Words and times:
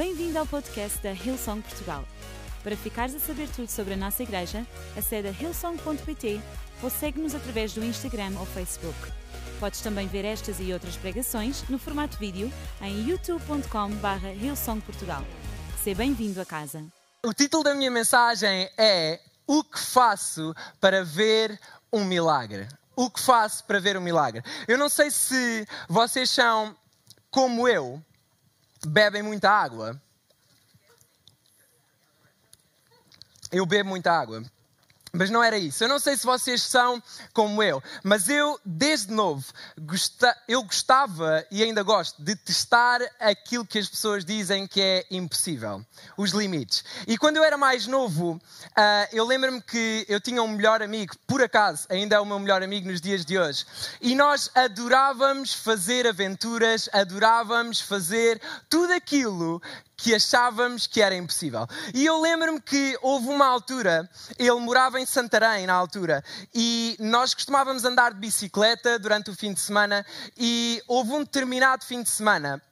Bem-vindo 0.00 0.38
ao 0.38 0.46
podcast 0.46 0.98
da 1.02 1.12
Hillsong 1.12 1.60
Portugal. 1.60 2.02
Para 2.62 2.74
ficares 2.74 3.14
a 3.14 3.18
saber 3.18 3.50
tudo 3.50 3.68
sobre 3.68 3.92
a 3.92 3.96
nossa 3.98 4.22
igreja, 4.22 4.66
acede 4.96 5.28
a 5.28 5.30
hillsong.pt 5.30 6.40
ou 6.82 6.88
segue-nos 6.88 7.34
através 7.34 7.74
do 7.74 7.84
Instagram 7.84 8.32
ou 8.38 8.46
Facebook. 8.46 8.96
Podes 9.60 9.82
também 9.82 10.08
ver 10.08 10.24
estas 10.24 10.58
e 10.58 10.72
outras 10.72 10.96
pregações 10.96 11.68
no 11.68 11.78
formato 11.78 12.16
vídeo 12.16 12.50
em 12.80 13.10
youtube.com.br 13.10 14.26
hillsongportugal. 14.40 15.22
Seja 15.84 15.98
bem-vindo 15.98 16.40
a 16.40 16.46
casa. 16.46 16.82
O 17.22 17.34
título 17.34 17.62
da 17.62 17.74
minha 17.74 17.90
mensagem 17.90 18.70
é 18.78 19.20
O 19.46 19.62
que 19.62 19.78
faço 19.78 20.54
para 20.80 21.04
ver 21.04 21.60
um 21.92 22.06
milagre? 22.06 22.66
O 22.96 23.10
que 23.10 23.20
faço 23.20 23.64
para 23.64 23.78
ver 23.78 23.98
um 23.98 24.00
milagre? 24.00 24.42
Eu 24.66 24.78
não 24.78 24.88
sei 24.88 25.10
se 25.10 25.68
vocês 25.90 26.30
são 26.30 26.74
como 27.30 27.68
eu, 27.68 28.02
bebem 28.86 29.22
muita 29.22 29.50
água. 29.50 30.00
Eu 33.52 33.66
bebo 33.66 33.88
muita 33.88 34.12
água. 34.12 34.44
Mas 35.12 35.28
não 35.28 35.42
era 35.42 35.58
isso. 35.58 35.82
Eu 35.82 35.88
não 35.88 35.98
sei 35.98 36.16
se 36.16 36.24
vocês 36.24 36.62
são 36.62 37.02
como 37.32 37.62
eu, 37.62 37.82
mas 38.02 38.28
eu, 38.28 38.60
desde 38.64 39.12
novo, 39.12 39.44
eu 40.46 40.62
gostava 40.62 41.44
e 41.50 41.62
ainda 41.62 41.82
gosto 41.82 42.22
de 42.22 42.36
testar 42.36 43.00
aquilo 43.18 43.66
que 43.66 43.78
as 43.78 43.88
pessoas 43.88 44.24
dizem 44.24 44.66
que 44.66 44.80
é 44.80 45.06
impossível, 45.10 45.84
os 46.16 46.30
limites. 46.30 46.84
E 47.06 47.18
quando 47.18 47.38
eu 47.38 47.44
era 47.44 47.58
mais 47.58 47.86
novo, 47.86 48.40
ah, 48.76 49.08
eu 49.12 49.26
lembro-me 49.26 49.60
que 49.60 50.06
eu 50.08 50.20
tinha 50.20 50.42
um 50.42 50.48
melhor 50.48 50.80
amigo, 50.80 51.14
por 51.26 51.42
acaso, 51.42 51.86
ainda 51.88 52.16
é 52.16 52.20
o 52.20 52.26
meu 52.26 52.38
melhor 52.38 52.62
amigo 52.62 52.88
nos 52.88 53.00
dias 53.00 53.24
de 53.24 53.38
hoje, 53.38 53.64
e 54.00 54.14
nós 54.14 54.50
adorávamos 54.54 55.52
fazer 55.52 56.06
aventuras, 56.06 56.88
adorávamos 56.92 57.80
fazer 57.80 58.40
tudo 58.68 58.92
aquilo 58.92 59.60
que 60.02 60.14
achávamos 60.14 60.86
que 60.86 61.02
era 61.02 61.14
impossível. 61.14 61.66
E 61.94 62.06
eu 62.06 62.20
lembro-me 62.20 62.60
que 62.60 62.98
houve 63.02 63.28
uma 63.28 63.46
altura, 63.46 64.08
ele 64.38 64.60
morava 64.60 64.98
em 64.98 65.04
Santarém 65.04 65.66
na 65.66 65.74
altura, 65.74 66.24
e 66.54 66.96
nós 66.98 67.34
costumávamos 67.34 67.84
andar 67.84 68.14
de 68.14 68.18
bicicleta 68.18 68.98
durante 68.98 69.30
o 69.30 69.36
fim 69.36 69.52
de 69.52 69.60
semana, 69.60 70.04
e 70.36 70.82
houve 70.88 71.12
um 71.12 71.20
determinado 71.20 71.84
fim 71.84 72.02
de 72.02 72.08
semana 72.08 72.62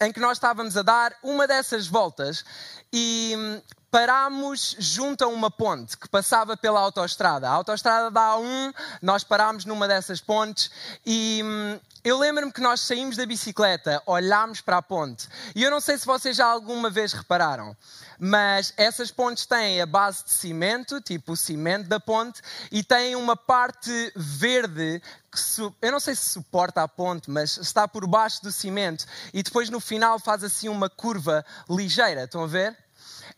em 0.00 0.12
que 0.12 0.20
nós 0.20 0.36
estávamos 0.36 0.76
a 0.76 0.82
dar 0.82 1.16
uma 1.22 1.46
dessas 1.46 1.86
voltas 1.86 2.44
e 2.92 3.34
hum, 3.36 3.62
parámos 3.94 4.74
junto 4.76 5.22
a 5.22 5.28
uma 5.28 5.48
ponte 5.48 5.96
que 5.96 6.08
passava 6.08 6.56
pela 6.56 6.80
autoestrada. 6.80 7.48
A 7.48 7.52
autoestrada 7.52 8.10
dá 8.10 8.22
a 8.22 8.38
um, 8.40 8.72
nós 9.00 9.22
parámos 9.22 9.64
numa 9.64 9.86
dessas 9.86 10.20
pontes 10.20 10.68
e 11.06 11.40
hum, 11.44 11.78
eu 12.02 12.18
lembro-me 12.18 12.52
que 12.52 12.60
nós 12.60 12.80
saímos 12.80 13.16
da 13.16 13.24
bicicleta, 13.24 14.02
olhámos 14.04 14.60
para 14.60 14.78
a 14.78 14.82
ponte 14.82 15.28
e 15.54 15.62
eu 15.62 15.70
não 15.70 15.80
sei 15.80 15.96
se 15.96 16.04
vocês 16.04 16.36
já 16.36 16.44
alguma 16.44 16.90
vez 16.90 17.12
repararam, 17.12 17.76
mas 18.18 18.74
essas 18.76 19.12
pontes 19.12 19.46
têm 19.46 19.80
a 19.80 19.86
base 19.86 20.24
de 20.24 20.32
cimento, 20.32 21.00
tipo 21.00 21.30
o 21.30 21.36
cimento 21.36 21.86
da 21.86 22.00
ponte, 22.00 22.42
e 22.72 22.82
têm 22.82 23.14
uma 23.14 23.36
parte 23.36 24.12
verde 24.16 25.00
que 25.30 25.38
eu 25.80 25.92
não 25.92 26.00
sei 26.00 26.16
se 26.16 26.30
suporta 26.30 26.82
a 26.82 26.88
ponte, 26.88 27.30
mas 27.30 27.58
está 27.58 27.86
por 27.86 28.08
baixo 28.08 28.42
do 28.42 28.50
cimento 28.50 29.06
e 29.32 29.40
depois 29.40 29.70
no 29.70 29.78
final 29.78 30.18
faz 30.18 30.42
assim 30.42 30.68
uma 30.68 30.90
curva 30.90 31.46
ligeira. 31.70 32.24
Estão 32.24 32.42
a 32.42 32.48
ver? 32.48 32.83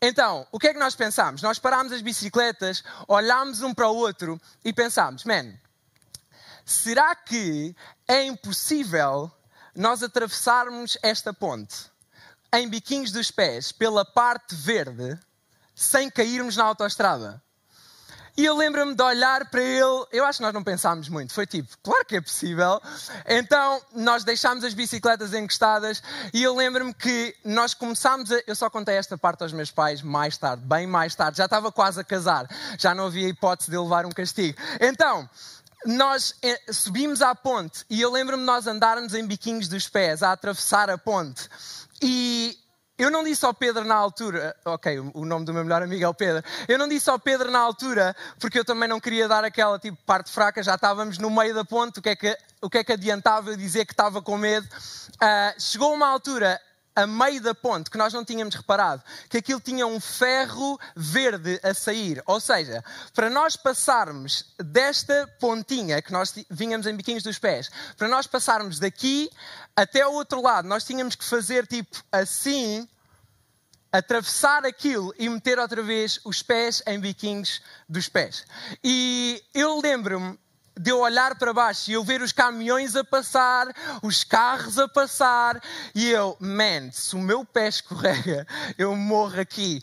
Então, 0.00 0.46
o 0.52 0.58
que 0.58 0.68
é 0.68 0.72
que 0.72 0.78
nós 0.78 0.94
pensámos? 0.94 1.42
Nós 1.42 1.58
parámos 1.58 1.92
as 1.92 2.02
bicicletas, 2.02 2.84
olhámos 3.08 3.62
um 3.62 3.72
para 3.72 3.88
o 3.88 3.96
outro 3.96 4.40
e 4.64 4.72
pensámos: 4.72 5.24
man, 5.24 5.54
será 6.64 7.14
que 7.14 7.74
é 8.06 8.24
impossível 8.24 9.30
nós 9.74 10.02
atravessarmos 10.02 10.98
esta 11.02 11.32
ponte 11.32 11.90
em 12.52 12.68
biquinhos 12.68 13.10
dos 13.10 13.30
pés 13.30 13.72
pela 13.72 14.04
parte 14.04 14.54
verde 14.54 15.18
sem 15.74 16.10
cairmos 16.10 16.56
na 16.56 16.64
autoestrada? 16.64 17.42
E 18.36 18.44
eu 18.44 18.54
lembro-me 18.54 18.94
de 18.94 19.02
olhar 19.02 19.48
para 19.48 19.62
ele, 19.62 20.06
eu 20.12 20.24
acho 20.24 20.38
que 20.38 20.42
nós 20.44 20.52
não 20.52 20.62
pensámos 20.62 21.08
muito, 21.08 21.32
foi 21.32 21.46
tipo, 21.46 21.68
claro 21.82 22.04
que 22.04 22.16
é 22.16 22.20
possível. 22.20 22.80
Então 23.26 23.80
nós 23.94 24.24
deixámos 24.24 24.62
as 24.62 24.74
bicicletas 24.74 25.32
encostadas 25.32 26.02
e 26.34 26.42
eu 26.42 26.54
lembro-me 26.54 26.92
que 26.92 27.34
nós 27.44 27.72
começámos 27.72 28.30
a. 28.30 28.40
Eu 28.46 28.54
só 28.54 28.68
contei 28.68 28.96
esta 28.96 29.16
parte 29.16 29.42
aos 29.42 29.52
meus 29.52 29.70
pais 29.70 30.02
mais 30.02 30.36
tarde, 30.36 30.62
bem 30.66 30.86
mais 30.86 31.14
tarde, 31.14 31.38
já 31.38 31.46
estava 31.46 31.72
quase 31.72 32.00
a 32.00 32.04
casar, 32.04 32.46
já 32.78 32.94
não 32.94 33.06
havia 33.06 33.28
hipótese 33.28 33.70
de 33.70 33.78
levar 33.78 34.04
um 34.04 34.10
castigo. 34.10 34.58
Então 34.80 35.28
nós 35.86 36.34
eh, 36.42 36.60
subimos 36.70 37.22
à 37.22 37.34
ponte 37.34 37.84
e 37.88 38.00
eu 38.00 38.10
lembro-me 38.10 38.42
de 38.42 38.46
nós 38.46 38.66
andarmos 38.66 39.14
em 39.14 39.26
biquinhos 39.26 39.68
dos 39.68 39.88
pés 39.88 40.22
a 40.22 40.32
atravessar 40.32 40.90
a 40.90 40.98
ponte. 40.98 41.48
E 42.02 42.58
eu 42.98 43.10
não 43.10 43.22
disse 43.22 43.44
ao 43.44 43.52
Pedro 43.52 43.84
na 43.84 43.94
altura, 43.94 44.56
ok, 44.64 44.98
o 45.12 45.24
nome 45.24 45.44
do 45.44 45.52
meu 45.52 45.62
melhor 45.62 45.82
amigo 45.82 46.02
é 46.02 46.08
o 46.08 46.14
Pedro. 46.14 46.42
Eu 46.66 46.78
não 46.78 46.88
disse 46.88 47.10
ao 47.10 47.18
Pedro 47.18 47.50
na 47.50 47.58
altura, 47.58 48.16
porque 48.40 48.58
eu 48.58 48.64
também 48.64 48.88
não 48.88 48.98
queria 48.98 49.28
dar 49.28 49.44
aquela 49.44 49.78
tipo 49.78 49.98
parte 50.06 50.30
fraca, 50.30 50.62
já 50.62 50.76
estávamos 50.76 51.18
no 51.18 51.30
meio 51.30 51.54
da 51.54 51.64
ponte, 51.64 51.98
o 51.98 52.02
que 52.02 52.08
é 52.08 52.16
que, 52.16 52.38
o 52.60 52.70
que, 52.70 52.78
é 52.78 52.84
que 52.84 52.92
adiantava 52.92 53.50
eu 53.50 53.56
dizer 53.56 53.84
que 53.84 53.92
estava 53.92 54.22
com 54.22 54.38
medo? 54.38 54.66
Uh, 54.66 55.60
chegou 55.60 55.92
uma 55.92 56.08
altura 56.08 56.60
a 56.96 57.06
meio 57.06 57.42
da 57.42 57.54
ponte, 57.54 57.90
que 57.90 57.98
nós 57.98 58.14
não 58.14 58.24
tínhamos 58.24 58.54
reparado, 58.54 59.02
que 59.28 59.36
aquilo 59.36 59.60
tinha 59.60 59.86
um 59.86 60.00
ferro 60.00 60.80
verde 60.96 61.60
a 61.62 61.74
sair. 61.74 62.22
Ou 62.24 62.40
seja, 62.40 62.82
para 63.14 63.28
nós 63.28 63.54
passarmos 63.54 64.46
desta 64.58 65.30
pontinha, 65.38 66.00
que 66.00 66.10
nós 66.10 66.34
vínhamos 66.50 66.86
em 66.86 66.96
biquinhos 66.96 67.22
dos 67.22 67.38
pés, 67.38 67.70
para 67.98 68.08
nós 68.08 68.26
passarmos 68.26 68.78
daqui 68.78 69.30
até 69.76 70.06
o 70.06 70.12
outro 70.12 70.40
lado, 70.40 70.66
nós 70.66 70.84
tínhamos 70.84 71.14
que 71.14 71.24
fazer 71.24 71.66
tipo 71.66 72.02
assim, 72.10 72.88
atravessar 73.92 74.64
aquilo 74.64 75.14
e 75.18 75.28
meter 75.28 75.58
outra 75.58 75.82
vez 75.82 76.18
os 76.24 76.42
pés 76.42 76.82
em 76.86 76.98
biquinhos 76.98 77.60
dos 77.86 78.08
pés. 78.08 78.46
E 78.82 79.42
eu 79.52 79.78
lembro-me 79.80 80.38
de 80.78 80.90
eu 80.90 81.00
olhar 81.00 81.36
para 81.36 81.52
baixo 81.52 81.90
e 81.90 81.94
eu 81.94 82.04
ver 82.04 82.20
os 82.20 82.32
caminhões 82.32 82.94
a 82.94 83.04
passar, 83.04 83.68
os 84.02 84.22
carros 84.24 84.78
a 84.78 84.86
passar, 84.86 85.60
e 85.94 86.10
eu, 86.10 86.36
man, 86.38 86.90
se 86.92 87.16
o 87.16 87.18
meu 87.18 87.44
pé 87.44 87.68
escorrega, 87.68 88.46
eu 88.76 88.94
morro 88.94 89.40
aqui. 89.40 89.80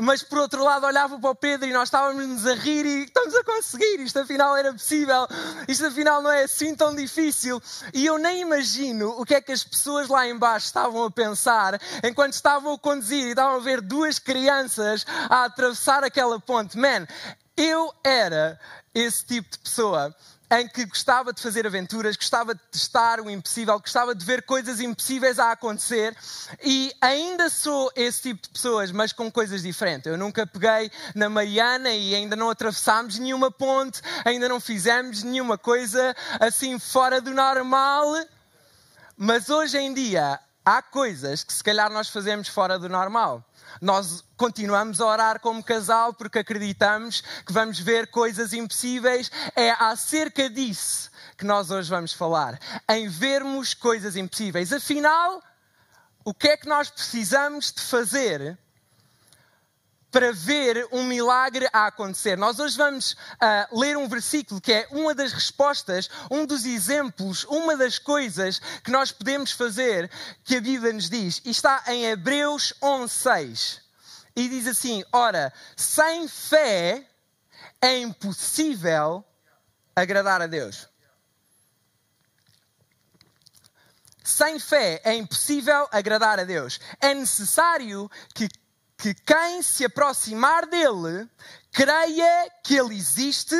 Mas 0.00 0.22
por 0.22 0.38
outro 0.38 0.64
lado 0.64 0.86
olhava 0.86 1.18
para 1.18 1.30
o 1.30 1.34
Pedro 1.34 1.68
e 1.68 1.72
nós 1.72 1.84
estávamos 1.84 2.46
a 2.46 2.54
rir 2.54 2.84
e 2.84 3.04
estamos 3.04 3.34
a 3.36 3.44
conseguir, 3.44 4.00
isto 4.00 4.18
afinal 4.18 4.56
era 4.56 4.72
possível, 4.72 5.28
isto 5.68 5.86
afinal 5.86 6.22
não 6.22 6.30
é 6.32 6.44
assim 6.44 6.74
tão 6.74 6.96
difícil. 6.96 7.62
E 7.92 8.06
eu 8.06 8.18
nem 8.18 8.40
imagino 8.40 9.10
o 9.10 9.24
que 9.24 9.34
é 9.34 9.40
que 9.40 9.52
as 9.52 9.62
pessoas 9.62 10.08
lá 10.08 10.26
embaixo 10.26 10.66
estavam 10.66 11.04
a 11.04 11.10
pensar 11.10 11.78
enquanto 12.02 12.32
estavam 12.32 12.72
a 12.72 12.78
conduzir 12.78 13.26
e 13.26 13.30
estavam 13.30 13.56
a 13.56 13.60
ver 13.60 13.80
duas 13.80 14.18
crianças 14.18 15.06
a 15.28 15.44
atravessar 15.44 16.02
aquela 16.02 16.40
ponte. 16.40 16.76
Man, 16.76 17.06
eu 17.56 17.92
era 18.02 18.58
esse 18.94 19.24
tipo 19.24 19.50
de 19.50 19.58
pessoa 19.58 20.14
em 20.52 20.68
que 20.68 20.84
gostava 20.84 21.32
de 21.32 21.40
fazer 21.40 21.66
aventuras, 21.66 22.14
gostava 22.14 22.54
de 22.54 22.60
testar 22.70 23.20
o 23.20 23.30
impossível, 23.30 23.80
gostava 23.80 24.14
de 24.14 24.22
ver 24.22 24.42
coisas 24.42 24.80
impossíveis 24.80 25.38
a 25.38 25.52
acontecer 25.52 26.14
e 26.62 26.92
ainda 27.00 27.48
sou 27.48 27.90
esse 27.96 28.22
tipo 28.22 28.42
de 28.42 28.50
pessoas, 28.50 28.92
mas 28.92 29.14
com 29.14 29.32
coisas 29.32 29.62
diferentes. 29.62 30.06
Eu 30.06 30.18
nunca 30.18 30.46
peguei 30.46 30.90
na 31.14 31.30
Mariana 31.30 31.90
e 31.90 32.14
ainda 32.14 32.36
não 32.36 32.50
atravessámos 32.50 33.18
nenhuma 33.18 33.50
ponte, 33.50 34.02
ainda 34.26 34.46
não 34.46 34.60
fizemos 34.60 35.22
nenhuma 35.22 35.56
coisa 35.56 36.14
assim 36.38 36.78
fora 36.78 37.18
do 37.18 37.32
normal. 37.32 38.14
Mas 39.16 39.48
hoje 39.48 39.78
em 39.78 39.94
dia 39.94 40.38
há 40.64 40.82
coisas 40.82 41.42
que 41.42 41.52
se 41.52 41.64
calhar 41.64 41.90
nós 41.90 42.10
fazemos 42.10 42.48
fora 42.48 42.78
do 42.78 42.90
normal. 42.90 43.42
Nós 43.80 44.24
continuamos 44.36 45.00
a 45.00 45.06
orar 45.06 45.40
como 45.40 45.62
casal 45.62 46.12
porque 46.14 46.40
acreditamos 46.40 47.22
que 47.46 47.52
vamos 47.52 47.78
ver 47.78 48.08
coisas 48.08 48.52
impossíveis. 48.52 49.30
É 49.56 49.70
acerca 49.70 50.48
disso 50.48 51.10
que 51.36 51.44
nós 51.44 51.70
hoje 51.70 51.90
vamos 51.90 52.12
falar. 52.12 52.58
Em 52.88 53.08
vermos 53.08 53.74
coisas 53.74 54.16
impossíveis. 54.16 54.72
Afinal, 54.72 55.42
o 56.24 56.32
que 56.32 56.48
é 56.48 56.56
que 56.56 56.68
nós 56.68 56.90
precisamos 56.90 57.72
de 57.72 57.82
fazer 57.82 58.58
para 60.12 60.30
ver 60.30 60.86
um 60.92 61.02
milagre 61.04 61.66
a 61.72 61.86
acontecer. 61.86 62.36
Nós 62.36 62.60
hoje 62.60 62.76
vamos 62.76 63.12
uh, 63.12 63.80
ler 63.80 63.96
um 63.96 64.06
versículo 64.06 64.60
que 64.60 64.72
é 64.72 64.86
uma 64.90 65.14
das 65.14 65.32
respostas, 65.32 66.10
um 66.30 66.44
dos 66.44 66.66
exemplos, 66.66 67.44
uma 67.44 67.74
das 67.76 67.98
coisas 67.98 68.60
que 68.84 68.90
nós 68.90 69.10
podemos 69.10 69.50
fazer 69.52 70.10
que 70.44 70.56
a 70.56 70.60
Bíblia 70.60 70.92
nos 70.92 71.08
diz. 71.08 71.40
E 71.46 71.50
está 71.50 71.82
em 71.88 72.04
Hebreus 72.04 72.74
11:6. 72.82 73.80
E 74.36 74.48
diz 74.48 74.66
assim: 74.66 75.02
Ora, 75.10 75.52
sem 75.74 76.28
fé 76.28 77.06
é 77.80 77.98
impossível 77.98 79.24
agradar 79.96 80.42
a 80.42 80.46
Deus. 80.46 80.88
Sem 84.22 84.58
fé 84.58 85.00
é 85.04 85.14
impossível 85.14 85.88
agradar 85.90 86.38
a 86.38 86.44
Deus. 86.44 86.78
É 87.00 87.12
necessário 87.12 88.10
que 88.34 88.48
que 89.02 89.14
quem 89.14 89.62
se 89.62 89.84
aproximar 89.84 90.64
dele 90.64 91.28
creia 91.72 92.48
que 92.62 92.76
ele 92.76 92.94
existe 92.94 93.56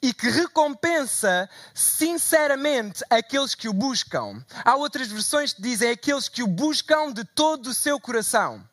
e 0.00 0.14
que 0.14 0.30
recompensa 0.30 1.50
sinceramente 1.74 3.02
aqueles 3.10 3.56
que 3.56 3.68
o 3.68 3.72
buscam. 3.72 4.40
Há 4.64 4.76
outras 4.76 5.08
versões 5.08 5.52
que 5.52 5.60
dizem 5.60 5.90
aqueles 5.90 6.28
que 6.28 6.40
o 6.40 6.46
buscam 6.46 7.12
de 7.12 7.24
todo 7.24 7.66
o 7.66 7.74
seu 7.74 7.98
coração. 7.98 8.64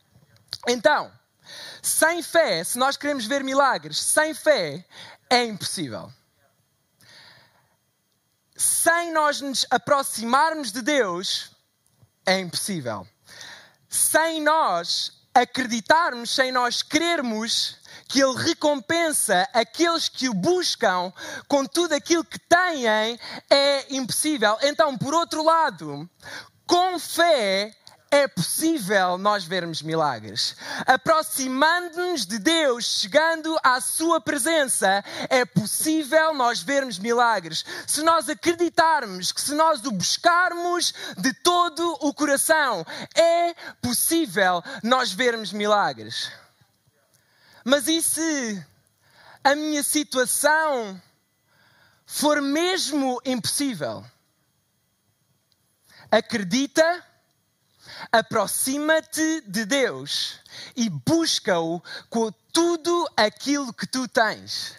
Então, 0.67 1.11
sem 1.81 2.21
fé, 2.21 2.63
se 2.63 2.77
nós 2.77 2.95
queremos 2.95 3.25
ver 3.25 3.43
milagres, 3.43 3.99
sem 3.99 4.35
fé 4.35 4.85
é 5.31 5.43
impossível. 5.43 6.13
Sem 8.55 9.11
nós 9.11 9.41
nos 9.41 9.65
aproximarmos 9.71 10.71
de 10.71 10.83
Deus, 10.83 11.49
é 12.23 12.37
impossível. 12.37 13.07
Sem 13.89 14.43
nós 14.43 15.20
acreditarmos, 15.33 16.29
sem 16.29 16.51
nós 16.51 16.81
crermos 16.81 17.77
que 18.07 18.21
Ele 18.21 18.37
recompensa 18.37 19.47
aqueles 19.53 20.09
que 20.09 20.27
o 20.27 20.33
buscam 20.33 21.13
com 21.47 21.65
tudo 21.65 21.93
aquilo 21.93 22.23
que 22.23 22.37
têm, 22.39 22.87
é 23.49 23.85
impossível. 23.89 24.57
Então, 24.61 24.97
por 24.97 25.13
outro 25.13 25.43
lado, 25.43 26.09
com 26.67 26.99
fé, 26.99 27.73
é 28.11 28.27
possível 28.27 29.17
nós 29.17 29.45
vermos 29.45 29.81
milagres. 29.81 30.57
Aproximando-nos 30.85 32.25
de 32.25 32.37
Deus, 32.39 32.99
chegando 32.99 33.57
à 33.63 33.79
Sua 33.79 34.19
presença, 34.19 35.01
é 35.29 35.45
possível 35.45 36.33
nós 36.33 36.61
vermos 36.61 36.99
milagres. 36.99 37.63
Se 37.87 38.03
nós 38.03 38.27
acreditarmos 38.27 39.31
que 39.31 39.39
se 39.39 39.53
nós 39.53 39.85
o 39.85 39.91
buscarmos 39.91 40.93
de 41.17 41.33
todo 41.35 41.97
o 42.01 42.13
coração, 42.13 42.85
é 43.15 43.53
possível 43.81 44.61
nós 44.83 45.13
vermos 45.13 45.53
milagres. 45.53 46.29
Mas 47.63 47.87
e 47.87 48.01
se 48.01 48.65
a 49.41 49.55
minha 49.55 49.83
situação 49.83 51.01
for 52.05 52.41
mesmo 52.41 53.21
impossível? 53.23 54.05
Acredita 56.11 57.10
aproxima-te 58.11 59.41
de 59.47 59.65
Deus 59.65 60.39
e 60.75 60.89
busca-o 60.89 61.81
com 62.09 62.31
tudo 62.53 63.09
aquilo 63.17 63.73
que 63.73 63.87
tu 63.87 64.07
tens. 64.07 64.75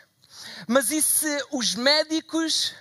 Mas 0.66 0.90
e 0.90 1.02
se 1.02 1.44
os 1.50 1.74
médicos 1.74 2.74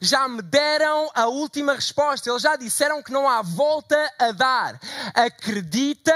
já 0.00 0.28
me 0.28 0.42
deram 0.42 1.10
a 1.14 1.26
última 1.26 1.74
resposta. 1.74 2.30
Eles 2.30 2.42
já 2.42 2.56
disseram 2.56 3.02
que 3.02 3.12
não 3.12 3.28
há 3.28 3.42
volta 3.42 4.12
a 4.18 4.32
dar. 4.32 4.80
Acredita, 5.14 6.14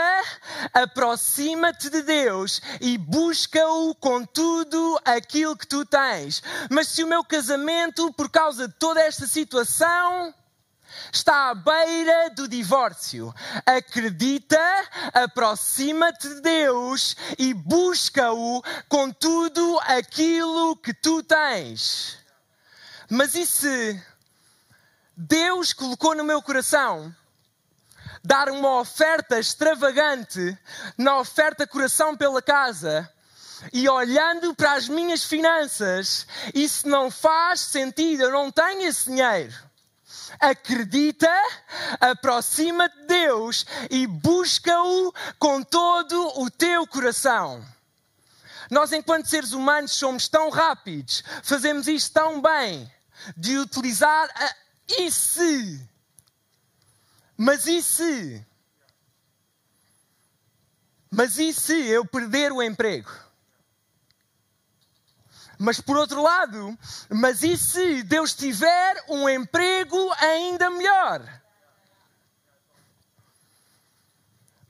aproxima-te 0.73 1.91
de 1.91 2.03
Deus 2.03 2.61
e 2.81 2.97
busca-o 2.97 3.95
com 3.97 4.25
tudo 4.25 5.01
aquilo 5.05 5.57
que 5.57 5.67
tu 5.67 5.85
tens. 5.85 6.43
Mas 6.71 6.89
se 6.89 7.03
o 7.03 7.07
meu 7.07 7.25
casamento, 7.25 8.13
por 8.13 8.31
causa 8.31 8.69
de 8.69 8.75
toda 8.75 9.01
esta 9.01 9.27
situação, 9.27 10.35
está 11.13 11.51
à 11.51 11.55
beira 11.55 12.31
do 12.31 12.49
divórcio. 12.49 13.35
Acredita, 13.65 14.61
aproxima-te 15.13 16.29
de 16.29 16.41
Deus 16.41 17.17
e 17.39 17.55
busca-o 17.55 18.63
com 18.89 19.11
tudo 19.11 19.79
aquilo 19.85 20.77
que 20.77 20.95
tu 20.95 21.23
tens. 21.23 22.19
Mas 23.09 23.35
e 23.35 23.47
se 23.47 24.03
Deus 25.17 25.73
colocou 25.73 26.15
no 26.15 26.25
meu 26.25 26.43
coração 26.43 27.15
dar 28.25 28.49
uma 28.49 28.81
oferta 28.81 29.39
extravagante 29.39 30.57
na 30.97 31.19
oferta 31.19 31.67
coração 31.67 32.17
pela 32.17 32.41
casa? 32.41 33.11
e 33.73 33.89
olhando 33.89 34.55
para 34.55 34.73
as 34.73 34.89
minhas 34.89 35.23
finanças, 35.23 36.27
isso 36.55 36.89
não 36.89 37.11
faz 37.11 37.61
sentido, 37.61 38.25
eu 38.25 38.33
não 38.33 38.51
tenho 38.51 38.83
esse 38.83 39.05
dinheiro 39.05 39.55
acredita, 40.41 41.31
aproxima-te 42.01 42.97
de 42.97 43.07
Deus 43.07 43.67
e 43.91 44.07
busca-o 44.07 45.13
com 45.39 45.63
todo 45.63 46.41
o 46.41 46.51
teu 46.51 46.87
coração. 46.87 47.65
Nós, 48.71 48.93
enquanto 48.93 49.27
seres 49.27 49.53
humanos, 49.53 49.93
somos 49.93 50.29
tão 50.29 50.49
rápidos, 50.49 51.23
fazemos 51.43 51.87
isto 51.89 52.13
tão 52.13 52.41
bem, 52.41 52.91
de 53.37 53.59
utilizar 53.59 54.31
a 54.35 54.55
e 54.99 55.11
se? 55.11 55.81
Mas 57.37 57.67
e 57.67 57.83
se? 57.83 58.45
Mas 61.11 61.39
e 61.39 61.53
se 61.53 61.75
eu 61.75 62.07
perder 62.07 62.53
o 62.53 62.63
emprego? 62.63 63.11
Mas 65.63 65.81
por 65.81 65.97
outro 65.97 66.21
lado, 66.21 66.77
mas 67.09 67.45
e 67.45 67.57
se 67.57 68.03
Deus 68.03 68.35
tiver 68.35 69.05
um 69.09 69.29
emprego 69.29 70.13
ainda 70.19 70.69
melhor? 70.69 71.23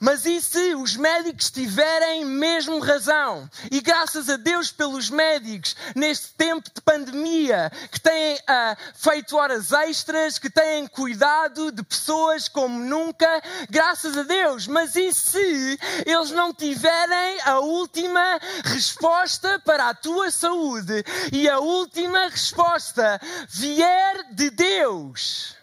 Mas 0.04 0.26
e 0.26 0.40
se 0.40 0.74
os 0.74 0.96
médicos 0.96 1.48
tiverem 1.48 2.24
mesmo 2.24 2.80
razão? 2.80 3.48
E 3.70 3.80
graças 3.80 4.28
a 4.28 4.36
Deus 4.36 4.72
pelos 4.72 5.08
médicos, 5.08 5.76
neste 5.94 6.34
tempo 6.34 6.68
de 6.74 6.80
pandemia, 6.80 7.70
que 7.88 8.00
têm 8.00 8.34
uh, 8.34 8.76
feito 8.96 9.36
horas 9.36 9.70
extras, 9.70 10.40
que 10.40 10.50
têm 10.50 10.88
cuidado 10.88 11.70
de 11.70 11.84
pessoas 11.84 12.48
como 12.48 12.80
nunca, 12.80 13.28
graças 13.70 14.18
a 14.18 14.24
Deus. 14.24 14.66
Mas 14.66 14.96
e 14.96 15.12
se 15.12 15.78
eles 16.04 16.32
não 16.32 16.52
tiverem 16.52 17.40
a 17.44 17.60
última 17.60 18.40
resposta 18.64 19.60
para 19.60 19.90
a 19.90 19.94
tua 19.94 20.32
saúde 20.32 21.04
e 21.32 21.48
a 21.48 21.60
última 21.60 22.26
resposta 22.26 23.20
vier 23.48 24.34
de 24.34 24.50
Deus? 24.50 25.56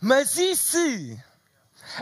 Mas 0.00 0.38
e 0.38 0.54
se? 0.54 1.20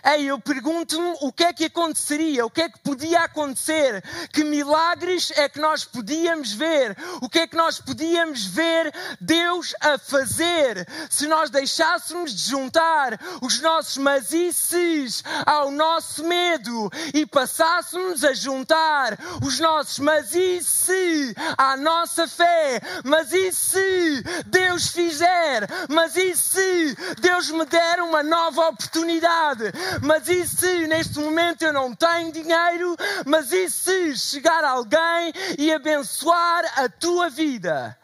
Ei, 0.05 0.25
eu 0.25 0.39
pergunto-me 0.39 1.17
o 1.21 1.33
que 1.33 1.45
é 1.45 1.53
que 1.53 1.65
aconteceria, 1.67 2.47
o 2.47 2.51
que 2.51 2.63
é 2.63 2.69
que 2.69 2.79
podia 2.79 3.21
acontecer, 3.21 4.03
que 4.33 4.43
milagres 4.43 5.33
é 5.37 5.49
que 5.49 5.61
nós 5.61 5.85
podíamos 5.85 6.53
ver, 6.53 6.97
o 7.21 7.29
que 7.29 7.41
é 7.41 7.47
que 7.47 7.57
nós 7.57 7.81
podíamos 7.81 8.45
ver 8.45 8.93
Deus 9.21 9.75
a 9.81 9.99
fazer 9.99 10.87
se 11.11 11.27
nós 11.27 11.51
deixássemos 11.51 12.35
de 12.35 12.51
juntar 12.51 13.19
os 13.41 13.61
nossos 13.61 13.99
mazices 13.99 15.23
ao 15.45 15.71
nosso 15.71 16.25
medo 16.25 16.91
e 17.13 17.27
passássemos 17.27 18.25
a 18.25 18.33
juntar 18.33 19.19
os 19.45 19.59
nossos 19.59 19.99
mazices 19.99 21.35
à 21.57 21.77
nossa 21.77 22.27
fé. 22.27 22.81
Mas 23.05 23.33
e 23.33 23.53
se 23.53 24.23
Deus 24.47 24.89
fizer? 24.89 25.69
Mas 25.89 26.17
e 26.17 26.35
se 26.37 26.97
Deus 27.21 27.51
me 27.51 27.65
der 27.67 28.01
uma 28.01 28.23
nova 28.23 28.69
oportunidade? 28.69 29.73
Mas 30.03 30.29
e 30.29 30.47
se 30.47 30.87
neste 30.87 31.19
momento 31.19 31.63
eu 31.63 31.73
não 31.73 31.95
tenho 31.95 32.33
dinheiro? 32.33 32.97
Mas 33.27 33.53
e 33.53 33.71
se 33.71 34.17
chegar 34.17 34.65
alguém 34.65 35.33
e 35.59 35.73
abençoar 35.73 36.81
a 36.81 36.89
tua 36.89 37.29
vida 37.31 37.99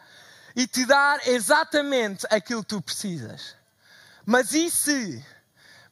e 0.55 0.67
te 0.67 0.85
dar 0.85 1.27
exatamente 1.29 2.27
aquilo 2.31 2.63
que 2.63 2.69
tu 2.69 2.83
precisas? 2.83 3.55
Mas 4.25 4.53
e 4.53 4.71
se? 4.71 5.25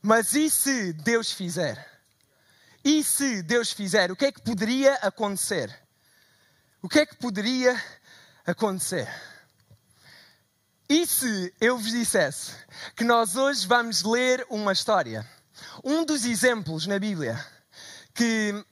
Mas 0.02 0.34
e 0.34 0.50
se 0.50 0.92
Deus 0.92 1.32
fizer? 1.32 1.96
E 2.84 3.02
se 3.02 3.42
Deus 3.42 3.72
fizer? 3.72 4.12
O 4.12 4.16
que 4.16 4.26
é 4.26 4.32
que 4.32 4.40
poderia 4.40 4.94
acontecer? 4.96 5.76
O 6.80 6.88
que 6.88 7.00
é 7.00 7.06
que 7.06 7.16
poderia 7.16 7.82
acontecer? 8.46 9.08
E 10.88 11.04
se 11.04 11.52
eu 11.60 11.76
vos 11.76 11.90
dissesse 11.90 12.52
que 12.94 13.02
nós 13.02 13.34
hoje 13.34 13.66
vamos 13.66 14.04
ler 14.04 14.46
uma 14.48 14.72
história? 14.72 15.28
Um 15.82 16.04
dos 16.04 16.24
exemplos 16.24 16.86
na 16.86 16.98
Bíblia 16.98 17.44
que, 18.14 18.64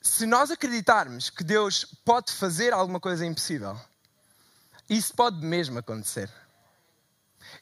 se 0.00 0.26
nós 0.26 0.50
acreditarmos 0.50 1.30
que 1.30 1.44
Deus 1.44 1.84
pode 2.04 2.32
fazer 2.32 2.72
alguma 2.72 3.00
coisa 3.00 3.24
impossível, 3.26 3.78
isso 4.88 5.14
pode 5.14 5.44
mesmo 5.44 5.78
acontecer. 5.78 6.30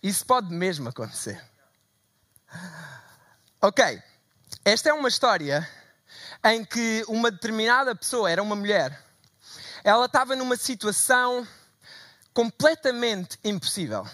Isso 0.02 0.24
pode 0.26 0.52
mesmo 0.52 0.88
acontecer. 0.88 1.42
Ok, 3.60 4.02
esta 4.64 4.90
é 4.90 4.92
uma 4.92 5.08
história 5.08 5.68
em 6.44 6.64
que 6.64 7.04
uma 7.08 7.30
determinada 7.30 7.94
pessoa, 7.94 8.30
era 8.30 8.42
uma 8.42 8.56
mulher, 8.56 9.00
ela 9.84 10.06
estava 10.06 10.34
numa 10.36 10.56
situação 10.56 11.46
completamente 12.34 13.38
impossível. 13.44 14.06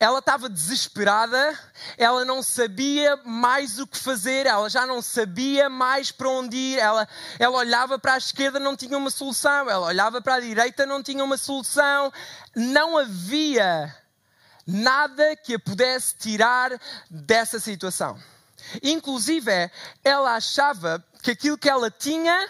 Ela 0.00 0.20
estava 0.20 0.48
desesperada, 0.48 1.58
ela 1.96 2.24
não 2.24 2.40
sabia 2.40 3.16
mais 3.24 3.80
o 3.80 3.86
que 3.86 3.98
fazer, 3.98 4.46
ela 4.46 4.70
já 4.70 4.86
não 4.86 5.02
sabia 5.02 5.68
mais 5.68 6.12
para 6.12 6.28
onde 6.28 6.56
ir. 6.56 6.78
Ela, 6.78 7.08
ela 7.36 7.58
olhava 7.58 7.98
para 7.98 8.14
a 8.14 8.18
esquerda, 8.18 8.60
não 8.60 8.76
tinha 8.76 8.96
uma 8.96 9.10
solução, 9.10 9.68
ela 9.68 9.86
olhava 9.86 10.22
para 10.22 10.36
a 10.36 10.40
direita, 10.40 10.86
não 10.86 11.02
tinha 11.02 11.24
uma 11.24 11.36
solução. 11.36 12.12
Não 12.54 12.96
havia 12.96 13.92
nada 14.64 15.34
que 15.34 15.54
a 15.54 15.58
pudesse 15.58 16.14
tirar 16.14 16.78
dessa 17.10 17.58
situação. 17.58 18.16
Inclusive, 18.82 19.70
ela 20.04 20.34
achava 20.34 21.04
que 21.22 21.32
aquilo 21.32 21.58
que 21.58 21.68
ela 21.68 21.90
tinha 21.90 22.48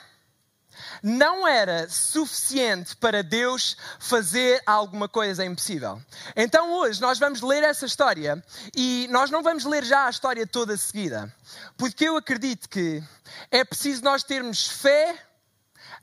não 1.03 1.47
era 1.47 1.89
suficiente 1.89 2.97
para 2.97 3.23
Deus 3.23 3.77
fazer 3.99 4.63
alguma 4.67 5.09
coisa 5.09 5.45
impossível. 5.45 6.01
Então 6.37 6.73
hoje 6.73 7.01
nós 7.01 7.19
vamos 7.19 7.41
ler 7.41 7.63
essa 7.63 7.87
história 7.87 8.43
e 8.75 9.07
nós 9.11 9.31
não 9.31 9.43
vamos 9.43 9.65
ler 9.65 9.85
já 9.85 10.07
a 10.07 10.11
história 10.11 10.47
toda 10.47 10.77
seguida, 10.77 11.33
porque 11.77 12.05
eu 12.05 12.17
acredito 12.17 12.69
que 12.69 13.03
é 13.51 13.65
preciso 13.65 14.03
nós 14.03 14.23
termos 14.23 14.67
fé 14.67 15.17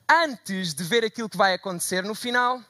antes 0.10 0.74
de 0.74 0.84
ver 0.84 1.04
aquilo 1.04 1.30
que 1.30 1.38
vai 1.38 1.54
acontecer 1.54 2.04
no 2.04 2.16
final 2.16 2.62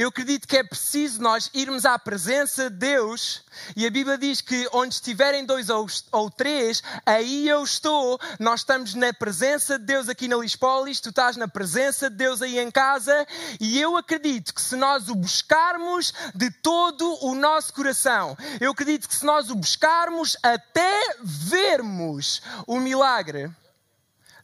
eu 0.00 0.08
acredito 0.08 0.48
que 0.48 0.56
é 0.56 0.64
preciso 0.64 1.20
nós 1.20 1.50
irmos 1.52 1.84
à 1.84 1.98
presença 1.98 2.70
de 2.70 2.76
Deus, 2.76 3.44
e 3.76 3.86
a 3.86 3.90
Bíblia 3.90 4.16
diz 4.16 4.40
que 4.40 4.66
onde 4.72 4.94
estiverem 4.94 5.44
dois 5.44 5.68
ou, 5.68 5.86
ou 6.10 6.30
três, 6.30 6.82
aí 7.04 7.46
eu 7.46 7.62
estou. 7.62 8.18
Nós 8.38 8.60
estamos 8.60 8.94
na 8.94 9.12
presença 9.12 9.78
de 9.78 9.84
Deus 9.84 10.08
aqui 10.08 10.26
na 10.26 10.38
Lispolis, 10.38 11.00
tu 11.00 11.10
estás 11.10 11.36
na 11.36 11.46
presença 11.46 12.08
de 12.08 12.16
Deus 12.16 12.40
aí 12.40 12.58
em 12.58 12.70
casa, 12.70 13.26
e 13.60 13.78
eu 13.78 13.94
acredito 13.94 14.54
que 14.54 14.62
se 14.62 14.74
nós 14.74 15.10
o 15.10 15.14
buscarmos 15.14 16.14
de 16.34 16.50
todo 16.50 17.18
o 17.22 17.34
nosso 17.34 17.70
coração, 17.74 18.38
eu 18.58 18.70
acredito 18.70 19.06
que 19.06 19.14
se 19.14 19.26
nós 19.26 19.50
o 19.50 19.54
buscarmos 19.54 20.34
até 20.42 21.14
vermos 21.22 22.40
o 22.66 22.80
milagre, 22.80 23.50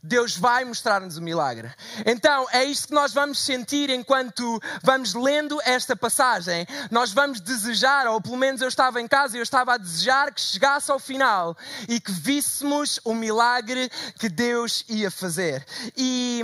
Deus 0.06 0.36
vai 0.36 0.64
mostrar-nos 0.64 1.16
o 1.16 1.22
milagre. 1.22 1.72
Então, 2.04 2.46
é 2.52 2.64
isto 2.64 2.88
que 2.88 2.94
nós 2.94 3.12
vamos 3.12 3.40
sentir 3.40 3.90
enquanto 3.90 4.60
vamos 4.82 5.14
lendo 5.14 5.60
esta 5.64 5.96
passagem. 5.96 6.66
Nós 6.90 7.12
vamos 7.12 7.40
desejar, 7.40 8.06
ou 8.06 8.20
pelo 8.20 8.36
menos 8.36 8.60
eu 8.60 8.68
estava 8.68 9.00
em 9.00 9.08
casa 9.08 9.36
e 9.36 9.40
eu 9.40 9.42
estava 9.42 9.74
a 9.74 9.76
desejar 9.76 10.32
que 10.32 10.40
chegasse 10.40 10.90
ao 10.90 10.98
final 10.98 11.56
e 11.88 12.00
que 12.00 12.12
víssemos 12.12 13.00
o 13.04 13.14
milagre 13.14 13.90
que 14.18 14.28
Deus 14.28 14.84
ia 14.88 15.10
fazer. 15.10 15.66
E 15.96 16.42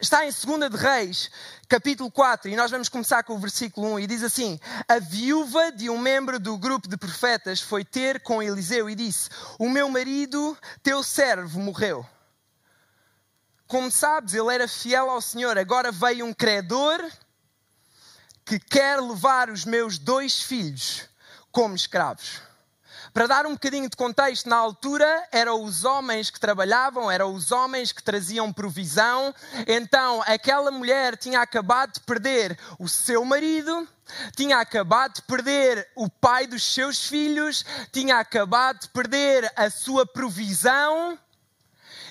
está 0.00 0.26
em 0.26 0.30
2 0.30 0.70
de 0.70 0.76
Reis, 0.76 1.30
capítulo 1.68 2.10
4, 2.10 2.50
e 2.50 2.56
nós 2.56 2.70
vamos 2.70 2.88
começar 2.88 3.22
com 3.22 3.34
o 3.34 3.38
versículo 3.38 3.94
1, 3.94 4.00
e 4.00 4.06
diz 4.08 4.24
assim: 4.24 4.58
A 4.88 4.98
viúva 4.98 5.70
de 5.70 5.88
um 5.88 5.98
membro 5.98 6.40
do 6.40 6.58
grupo 6.58 6.88
de 6.88 6.96
profetas 6.96 7.60
foi 7.60 7.84
ter 7.84 8.20
com 8.20 8.42
Eliseu 8.42 8.90
e 8.90 8.94
disse: 8.96 9.30
O 9.58 9.68
meu 9.68 9.88
marido, 9.88 10.58
teu 10.82 11.02
servo, 11.02 11.60
morreu 11.60 12.04
como 13.72 13.90
sabes, 13.90 14.34
ele 14.34 14.52
era 14.54 14.68
fiel 14.68 15.08
ao 15.08 15.22
Senhor. 15.22 15.56
Agora 15.56 15.90
veio 15.90 16.26
um 16.26 16.34
credor 16.34 17.02
que 18.44 18.58
quer 18.58 19.00
levar 19.00 19.48
os 19.48 19.64
meus 19.64 19.96
dois 19.96 20.42
filhos 20.42 21.08
como 21.50 21.74
escravos. 21.74 22.42
Para 23.14 23.26
dar 23.26 23.46
um 23.46 23.52
bocadinho 23.52 23.88
de 23.88 23.96
contexto, 23.96 24.46
na 24.46 24.56
altura 24.56 25.26
eram 25.32 25.64
os 25.64 25.86
homens 25.86 26.28
que 26.28 26.38
trabalhavam, 26.38 27.10
eram 27.10 27.32
os 27.32 27.50
homens 27.50 27.92
que 27.92 28.02
traziam 28.02 28.52
provisão. 28.52 29.34
Então, 29.66 30.22
aquela 30.26 30.70
mulher 30.70 31.16
tinha 31.16 31.40
acabado 31.40 31.94
de 31.94 32.00
perder 32.00 32.58
o 32.78 32.86
seu 32.86 33.24
marido, 33.24 33.88
tinha 34.36 34.58
acabado 34.58 35.14
de 35.14 35.22
perder 35.22 35.88
o 35.96 36.10
pai 36.10 36.46
dos 36.46 36.62
seus 36.62 37.06
filhos, 37.06 37.64
tinha 37.90 38.18
acabado 38.18 38.80
de 38.80 38.88
perder 38.90 39.50
a 39.56 39.70
sua 39.70 40.04
provisão 40.04 41.18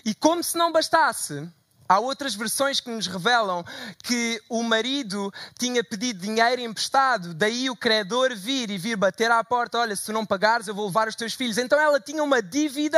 e 0.06 0.14
como 0.16 0.44
se 0.44 0.58
não 0.58 0.72
bastasse, 0.72 1.48
Há 1.92 2.00
outras 2.00 2.34
versões 2.36 2.80
que 2.80 2.90
nos 2.90 3.06
revelam 3.06 3.66
que 4.02 4.42
o 4.48 4.64
marido 4.64 5.30
tinha 5.60 5.84
pedido 5.84 6.22
dinheiro 6.22 6.62
emprestado, 6.62 7.34
daí 7.34 7.70
o 7.70 7.76
credor 7.76 8.34
vir 8.34 8.70
e 8.70 8.78
vir 8.78 8.96
bater 8.96 9.30
à 9.30 9.44
porta: 9.44 9.78
Olha, 9.78 9.94
se 9.94 10.06
tu 10.06 10.14
não 10.14 10.26
pagares, 10.26 10.70
eu 10.70 10.74
vou 10.74 10.86
levar 10.86 11.10
os 11.10 11.16
teus 11.16 11.34
filhos. 11.34 11.58
Então 11.58 11.78
ela 11.78 12.00
tinha 12.00 12.24
uma 12.24 12.42
dívida 12.42 12.98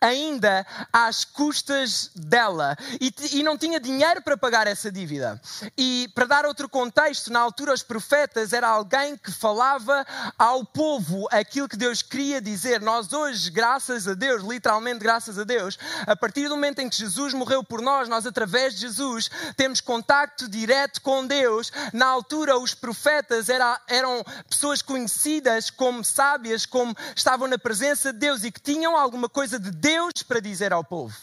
ainda 0.00 0.64
às 0.92 1.24
custas 1.24 2.12
dela 2.14 2.76
e, 3.00 3.12
e 3.32 3.42
não 3.42 3.58
tinha 3.58 3.80
dinheiro 3.80 4.22
para 4.22 4.36
pagar 4.36 4.68
essa 4.68 4.92
dívida. 4.92 5.40
E 5.76 6.08
para 6.14 6.26
dar 6.26 6.46
outro 6.46 6.68
contexto, 6.68 7.32
na 7.32 7.40
altura, 7.40 7.74
os 7.74 7.82
profetas 7.82 8.52
era 8.52 8.68
alguém 8.68 9.16
que 9.16 9.32
falava 9.32 10.06
ao 10.38 10.64
povo 10.64 11.26
aquilo 11.32 11.68
que 11.68 11.76
Deus 11.76 12.02
queria 12.02 12.40
dizer. 12.40 12.80
Nós, 12.80 13.12
hoje, 13.12 13.50
graças 13.50 14.06
a 14.06 14.14
Deus, 14.14 14.44
literalmente 14.44 15.00
graças 15.00 15.40
a 15.40 15.42
Deus, 15.42 15.76
a 16.06 16.14
partir 16.14 16.44
do 16.44 16.54
momento 16.54 16.78
em 16.78 16.88
que 16.88 16.94
Jesus 16.94 17.34
morreu 17.34 17.64
por 17.64 17.82
nós, 17.82 18.11
nós, 18.12 18.26
através 18.26 18.74
de 18.74 18.82
Jesus, 18.82 19.30
temos 19.56 19.80
contacto 19.80 20.46
direto 20.46 21.00
com 21.00 21.26
Deus. 21.26 21.72
Na 21.92 22.06
altura, 22.06 22.58
os 22.58 22.74
profetas 22.74 23.48
era, 23.48 23.80
eram 23.88 24.22
pessoas 24.48 24.82
conhecidas 24.82 25.70
como 25.70 26.04
sábias, 26.04 26.66
como 26.66 26.94
estavam 27.16 27.48
na 27.48 27.58
presença 27.58 28.12
de 28.12 28.18
Deus 28.18 28.44
e 28.44 28.52
que 28.52 28.60
tinham 28.60 28.96
alguma 28.96 29.28
coisa 29.28 29.58
de 29.58 29.70
Deus 29.70 30.22
para 30.22 30.40
dizer 30.40 30.74
ao 30.74 30.84
povo. 30.84 31.16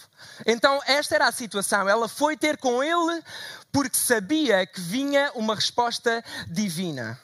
Então, 0.46 0.81
esta 0.88 1.15
era 1.15 1.27
a 1.27 1.31
situação. 1.31 1.88
Ela 1.88 2.10
foi 2.10 2.36
ter 2.36 2.58
com 2.58 2.84
ele 2.84 3.24
porque 3.72 3.96
sabia 3.96 4.65
que 4.65 4.81
vinha 4.81 5.31
uma 5.36 5.53
resposta 5.53 6.24
divina. 6.48 7.19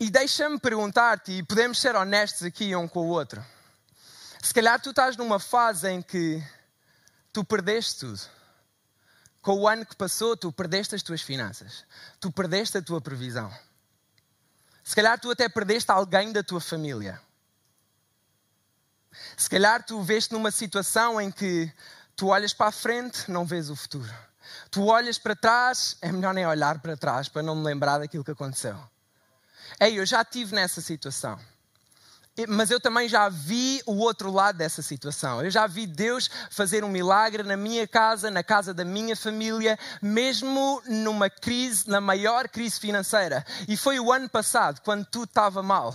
E 0.00 0.10
deixa-me 0.10 0.58
perguntar-te, 0.58 1.30
e 1.30 1.42
podemos 1.44 1.80
ser 1.80 1.94
honestos 1.94 2.42
aqui 2.42 2.74
um 2.74 2.88
com 2.88 3.06
o 3.06 3.08
outro. 3.08 3.44
Se 4.42 4.52
calhar 4.52 4.80
tu 4.80 4.90
estás 4.90 5.16
numa 5.16 5.38
fase 5.38 5.88
em 5.88 6.02
que 6.02 6.42
tu 7.32 7.44
perdeste 7.44 8.00
tudo. 8.00 8.20
Com 9.40 9.60
o 9.60 9.68
ano 9.68 9.84
que 9.84 9.96
passou, 9.96 10.36
tu 10.36 10.52
perdeste 10.52 10.94
as 10.94 11.02
tuas 11.02 11.20
finanças. 11.20 11.84
Tu 12.20 12.30
perdeste 12.30 12.78
a 12.78 12.82
tua 12.82 13.00
previsão. 13.00 13.52
Se 14.84 14.94
calhar 14.94 15.18
tu 15.18 15.30
até 15.30 15.48
perdeste 15.48 15.90
alguém 15.90 16.32
da 16.32 16.42
tua 16.42 16.60
família. 16.60 17.20
Se 19.36 19.48
calhar 19.48 19.84
tu 19.84 20.00
vês-te 20.02 20.32
numa 20.32 20.50
situação 20.50 21.20
em 21.20 21.30
que 21.30 21.72
tu 22.16 22.28
olhas 22.28 22.52
para 22.52 22.68
a 22.68 22.72
frente, 22.72 23.30
não 23.30 23.44
vês 23.44 23.68
o 23.68 23.76
futuro. 23.76 24.12
Tu 24.70 24.84
olhas 24.84 25.18
para 25.18 25.34
trás, 25.34 25.96
é 26.00 26.10
melhor 26.12 26.34
nem 26.34 26.46
olhar 26.46 26.80
para 26.80 26.96
trás 26.96 27.28
para 27.28 27.42
não 27.42 27.56
me 27.56 27.64
lembrar 27.64 27.98
daquilo 27.98 28.24
que 28.24 28.30
aconteceu. 28.30 28.78
Ei, 29.80 29.98
eu 29.98 30.06
já 30.06 30.22
estive 30.22 30.54
nessa 30.54 30.80
situação. 30.80 31.38
Mas 32.48 32.70
eu 32.70 32.80
também 32.80 33.08
já 33.08 33.28
vi 33.28 33.82
o 33.84 33.98
outro 33.98 34.32
lado 34.32 34.56
dessa 34.56 34.80
situação. 34.80 35.44
Eu 35.44 35.50
já 35.50 35.66
vi 35.66 35.86
Deus 35.86 36.30
fazer 36.50 36.82
um 36.82 36.88
milagre 36.88 37.42
na 37.42 37.58
minha 37.58 37.86
casa, 37.86 38.30
na 38.30 38.42
casa 38.42 38.72
da 38.72 38.86
minha 38.86 39.14
família, 39.14 39.78
mesmo 40.00 40.82
numa 40.86 41.28
crise, 41.28 41.88
na 41.90 42.00
maior 42.00 42.48
crise 42.48 42.80
financeira. 42.80 43.44
E 43.68 43.76
foi 43.76 44.00
o 44.00 44.10
ano 44.10 44.30
passado, 44.30 44.80
quando 44.80 45.04
tudo 45.04 45.24
estava 45.24 45.62
mal. 45.62 45.94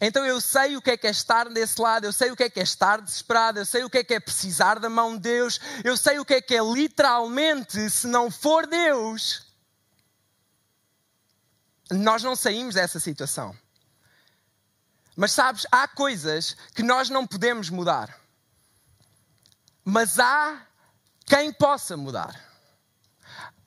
Então 0.00 0.24
eu 0.24 0.40
sei 0.40 0.76
o 0.76 0.82
que 0.82 0.90
é 0.90 0.96
que 0.96 1.06
é 1.06 1.10
estar 1.10 1.48
desse 1.48 1.80
lado, 1.80 2.04
eu 2.04 2.12
sei 2.12 2.30
o 2.30 2.36
que 2.36 2.44
é 2.44 2.50
que 2.50 2.60
é 2.60 2.62
estar 2.62 3.00
desesperado, 3.00 3.58
eu 3.58 3.66
sei 3.66 3.82
o 3.82 3.90
que 3.90 3.98
é 3.98 4.04
que 4.04 4.14
é 4.14 4.20
precisar 4.20 4.78
da 4.78 4.88
mão 4.88 5.14
de 5.14 5.22
Deus, 5.22 5.58
eu 5.82 5.96
sei 5.96 6.20
o 6.20 6.24
que 6.24 6.34
é 6.34 6.40
que 6.40 6.54
é 6.54 6.62
literalmente, 6.62 7.90
se 7.90 8.06
não 8.06 8.30
for 8.30 8.66
Deus, 8.66 9.46
nós 11.90 12.22
não 12.22 12.36
saímos 12.36 12.74
dessa 12.76 13.00
situação. 13.00 13.56
Mas 15.20 15.32
sabes, 15.32 15.66
há 15.72 15.88
coisas 15.88 16.56
que 16.76 16.80
nós 16.80 17.10
não 17.10 17.26
podemos 17.26 17.70
mudar. 17.70 18.20
Mas 19.84 20.20
há 20.20 20.64
quem 21.26 21.52
possa 21.52 21.96
mudar. 21.96 22.40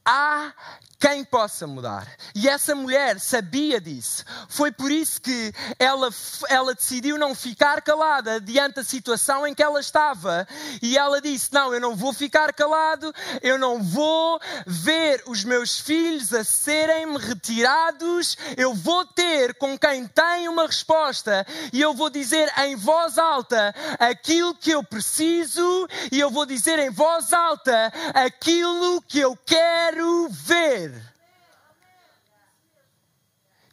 Há 0.06 0.54
quem 1.02 1.26
possa 1.26 1.66
mudar. 1.66 2.08
E 2.36 2.48
essa 2.48 2.76
mulher 2.76 3.20
sabia 3.20 3.82
disso. 3.82 4.24
Foi 4.48 4.72
por 4.72 4.92
isso 4.92 5.20
que 5.20 5.52
ela, 5.80 6.10
ela 6.48 6.76
decidiu 6.76 7.18
não 7.18 7.34
ficar 7.34 7.82
calada 7.82 8.40
diante 8.40 8.76
da 8.76 8.84
situação 8.84 9.48
em 9.48 9.56
que 9.56 9.64
ela 9.64 9.80
estava. 9.80 10.48
E 10.80 10.96
ela 10.96 11.20
disse: 11.20 11.52
Não, 11.52 11.74
eu 11.74 11.82
não 11.82 11.96
vou 11.96 12.14
ficar 12.14 12.54
calado, 12.54 13.12
eu 13.42 13.58
não 13.58 13.82
vou 13.82 14.40
ver 14.68 15.24
os 15.26 15.44
meus 15.44 15.80
filhos 15.80 16.32
a 16.34 16.44
serem-me 16.44 17.18
retirados, 17.18 18.38
eu 18.56 18.76
vou 18.76 19.04
ter 19.04 19.56
com 19.56 19.78
quem 19.80 20.06
tem 20.06 20.48
uma 20.48 20.68
resposta 20.68 21.48
e 21.74 21.82
eu 21.82 21.96
vou 21.96 22.12
dizer 22.12 22.54
em 22.60 22.76
voz 22.76 23.18
alta 23.18 23.74
aquilo 23.98 24.54
que 24.54 24.70
eu 24.70 24.84
preciso 24.84 25.88
e 26.12 26.20
eu 26.20 26.30
vou 26.30 26.46
dizer 26.46 26.78
em 26.78 26.92
voz 26.92 27.34
alta 27.34 27.92
aquilo 28.14 29.02
que 29.02 29.20
eu 29.20 29.36
quero 29.46 30.30
ver. 30.30 30.91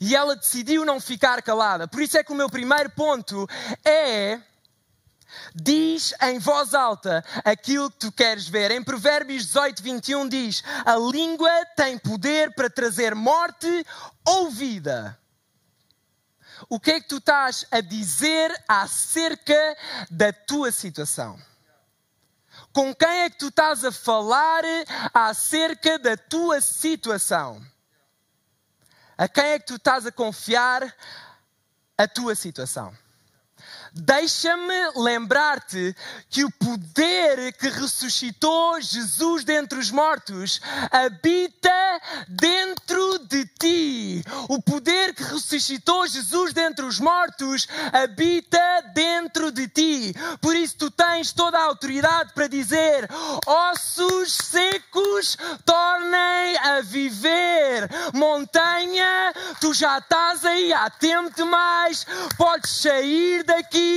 E 0.01 0.15
ela 0.15 0.37
decidiu 0.37 0.85
não 0.85 1.01
ficar 1.01 1.43
calada. 1.43 1.89
Por 1.89 2.01
isso 2.03 2.17
é 2.17 2.25
que 2.25 2.33
o 2.33 2.37
meu 2.37 2.49
primeiro 2.49 2.91
ponto 2.91 3.49
é. 3.85 4.41
Diz 5.55 6.15
em 6.23 6.39
voz 6.39 6.73
alta 6.73 7.23
aquilo 7.45 7.91
que 7.91 7.99
tu 7.99 8.13
queres 8.13 8.49
ver. 8.49 8.71
Em 8.71 8.83
Provérbios 8.83 9.47
18, 9.47 9.83
21 9.83 10.29
diz: 10.29 10.65
A 10.85 10.97
língua 10.97 11.51
tem 11.77 11.99
poder 11.99 12.55
para 12.55 12.71
trazer 12.71 13.15
morte 13.15 13.87
ou 14.25 14.51
vida. 14.51 15.19
O 16.69 16.81
que 16.81 16.93
é 16.93 17.01
que 17.01 17.09
tu 17.09 17.19
estás 17.19 17.67
a 17.71 17.81
dizer 17.81 18.53
acerca 18.67 19.77
da 20.11 20.33
tua 20.33 20.73
situação? 20.73 21.39
Com 22.73 22.95
quem 22.95 23.09
é 23.09 23.31
que 23.31 23.39
tu 23.39 23.49
estás 23.49 23.85
a 23.85 23.93
falar 23.93 24.63
acerca 25.13 25.99
da 25.99 26.17
tua 26.17 26.61
situação? 26.61 27.65
A 29.19 29.27
quem 29.27 29.45
é 29.45 29.59
que 29.59 29.67
tu 29.67 29.75
estás 29.75 30.07
a 30.07 30.13
confiar 30.13 30.95
a 31.99 32.07
tua 32.07 32.37
situação? 32.37 32.97
Deixa-me 33.99 34.93
lembrar-te 34.97 35.95
que 36.31 36.45
o 36.45 36.51
poder 36.51 37.53
que 37.55 37.69
ressuscitou 37.69 38.81
Jesus 38.81 39.45
dentre 39.45 39.79
os 39.79 39.91
mortos 39.91 40.61
habita 40.91 42.01
dentro 42.29 43.19
de 43.21 43.45
ti. 43.59 44.23
O 44.49 44.63
poder 44.63 45.15
que 45.15 45.23
ressuscitou 45.23 46.07
Jesus 46.07 46.53
dentre 46.53 46.85
os 46.85 47.01
mortos 47.01 47.67
habita 47.93 48.83
dentro 48.95 49.51
de 49.51 49.69
ti. 49.69 50.15
Por 50.41 50.55
isso 50.55 50.77
tu 50.79 50.91
tens 50.91 51.33
toda 51.33 51.59
a 51.59 51.65
autoridade 51.65 52.33
para 52.35 52.47
dizer: 52.47 53.09
ossos 53.47 54.33
secos 54.33 55.37
tornem 55.65 56.57
a 56.59 56.81
viver. 56.83 57.89
Montanha, 58.15 59.33
tu 59.61 59.75
já 59.75 59.99
estás 59.99 60.45
aí 60.45 60.73
há 60.73 60.89
tempo 60.89 61.35
demais. 61.35 62.07
Podes 62.37 62.71
sair 62.71 63.43
daqui 63.43 63.88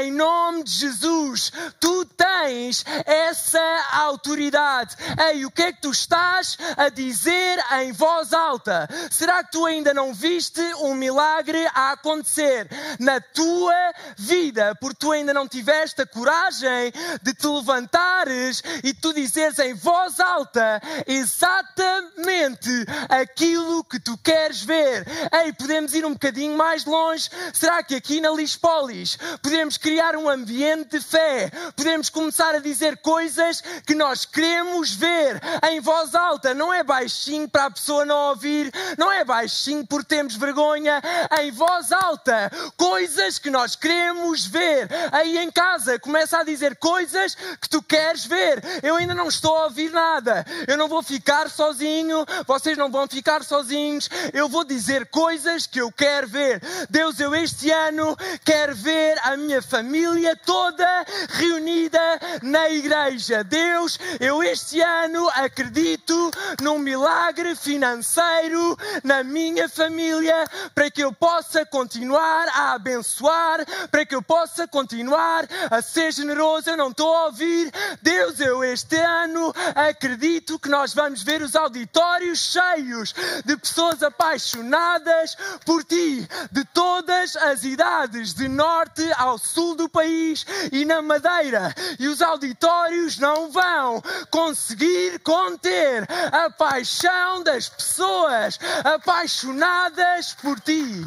em 0.00 0.12
nome 0.12 0.62
de 0.64 0.70
Jesus. 0.70 1.52
Tu 1.80 2.04
tens 2.06 2.84
essa 3.04 3.84
autoridade. 3.92 4.96
Ei, 5.30 5.44
o 5.44 5.50
que 5.50 5.62
é 5.62 5.72
que 5.72 5.80
tu 5.80 5.90
estás 5.90 6.56
a 6.76 6.88
dizer 6.88 7.58
em 7.80 7.92
voz 7.92 8.32
alta? 8.32 8.88
Será 9.10 9.42
que 9.44 9.52
tu 9.52 9.66
ainda 9.66 9.92
não 9.92 10.12
viste 10.12 10.60
um 10.80 10.94
milagre 10.94 11.66
a 11.74 11.92
acontecer 11.92 12.68
na 12.98 13.20
tua 13.20 13.74
vida? 14.16 14.74
Porque 14.80 14.98
tu 14.98 15.12
ainda 15.12 15.32
não 15.32 15.48
tiveste 15.48 16.02
a 16.02 16.06
coragem 16.06 16.92
de 17.22 17.34
te 17.34 17.46
levantares 17.46 18.62
e 18.82 18.92
tu 18.94 19.12
dizeres 19.12 19.58
em 19.58 19.74
voz 19.74 20.20
alta 20.20 20.80
exatamente 21.06 22.70
aquilo 23.08 23.84
que 23.84 23.98
tu 23.98 24.16
queres 24.18 24.62
ver. 24.62 25.06
Ei, 25.32 25.52
podemos 25.52 25.94
ir 25.94 26.04
um 26.04 26.12
bocadinho 26.12 26.56
mais 26.56 26.84
longe? 26.84 27.28
Será 27.52 27.82
que 27.82 27.94
aqui 27.94 28.20
na 28.20 28.30
Lispolis 28.30 29.18
podemos 29.42 29.76
criar 29.76 30.16
um 30.16 30.28
ambiente 30.28 30.98
de 30.98 31.00
fé? 31.00 31.50
Podemos 31.76 32.08
começar 32.08 32.54
a 32.54 32.58
dizer 32.58 32.98
coisas 32.98 33.62
que 33.86 33.94
nós 33.94 34.24
queremos 34.24 34.94
ver 34.94 35.40
em 35.70 35.80
voz 35.80 36.14
alta. 36.14 36.54
Não 36.54 36.72
é 36.72 36.82
baixinho 36.82 37.48
para 37.48 37.66
a 37.66 37.70
pessoa 37.70 38.04
não 38.04 38.30
ouvir, 38.30 38.72
não 38.98 39.10
é 39.10 39.24
baixinho 39.24 39.86
porque 39.86 40.14
temos 40.14 40.36
vergonha. 40.36 41.02
Em 41.40 41.50
voz 41.50 41.92
alta, 41.92 42.50
coisas 42.76 43.38
que 43.38 43.50
nós 43.50 43.76
queremos 43.76 44.46
ver. 44.46 44.88
Aí 45.12 45.38
em 45.38 45.50
casa, 45.50 45.98
começa 45.98 46.38
a 46.38 46.44
dizer 46.44 46.76
coisas 46.76 47.34
que 47.60 47.68
tu 47.68 47.82
queres 47.82 48.24
ver. 48.24 48.62
Eu 48.82 48.96
ainda 48.96 49.14
não 49.14 49.28
estou 49.28 49.56
a 49.56 49.64
ouvir 49.64 49.90
nada. 49.90 50.44
Eu 50.66 50.76
não 50.76 50.88
vou 50.88 51.02
ficar 51.02 51.48
sozinho. 51.50 52.24
Vocês 52.46 52.76
não 52.76 52.90
vão 52.90 53.06
ficar 53.06 53.44
sozinhos. 53.44 54.08
Eu 54.32 54.48
vou 54.48 54.64
dizer 54.64 55.06
coisas 55.06 55.66
que 55.66 55.80
eu 55.80 55.90
quero 55.92 56.28
ver. 56.28 56.60
Deus, 56.90 57.18
eu 57.20 57.34
este 57.34 57.70
ano 57.70 58.16
quero 58.44 58.74
ver 58.74 59.05
a 59.22 59.36
minha 59.36 59.62
família 59.62 60.36
toda 60.36 60.86
reunida 61.30 62.00
na 62.42 62.68
igreja. 62.70 63.44
Deus, 63.44 63.98
eu 64.20 64.42
este 64.42 64.80
ano 64.80 65.28
acredito 65.34 66.30
num 66.60 66.78
milagre 66.78 67.54
financeiro 67.54 68.76
na 69.02 69.22
minha 69.22 69.68
família 69.68 70.48
para 70.74 70.90
que 70.90 71.02
eu 71.02 71.12
possa 71.12 71.64
continuar 71.66 72.48
a 72.48 72.72
abençoar, 72.72 73.64
para 73.90 74.04
que 74.04 74.14
eu 74.14 74.22
possa 74.22 74.66
continuar 74.66 75.46
a 75.70 75.82
ser 75.82 76.12
generoso. 76.12 76.70
Eu 76.70 76.76
não 76.76 76.90
estou 76.90 77.14
a 77.14 77.26
ouvir. 77.26 77.72
Deus, 78.02 78.40
eu 78.40 78.64
este 78.64 78.96
ano 78.96 79.54
acredito 79.74 80.58
que 80.58 80.68
nós 80.68 80.94
vamos 80.94 81.22
ver 81.22 81.42
os 81.42 81.54
auditórios 81.54 82.38
cheios 82.38 83.14
de 83.44 83.56
pessoas 83.56 84.02
apaixonadas 84.02 85.36
por 85.64 85.84
ti, 85.84 86.26
de 86.50 86.64
todas 86.66 87.36
as 87.36 87.64
idades, 87.64 88.34
de 88.34 88.48
norte 88.48 88.95
ao 89.16 89.38
sul 89.38 89.74
do 89.74 89.88
país 89.88 90.44
e 90.72 90.84
na 90.84 91.02
Madeira. 91.02 91.74
E 91.98 92.08
os 92.08 92.22
auditórios 92.22 93.18
não 93.18 93.50
vão 93.50 94.02
conseguir 94.30 95.18
conter 95.20 96.06
a 96.32 96.50
paixão 96.50 97.42
das 97.42 97.68
pessoas 97.68 98.58
apaixonadas 98.84 100.34
por 100.34 100.60
ti. 100.60 101.06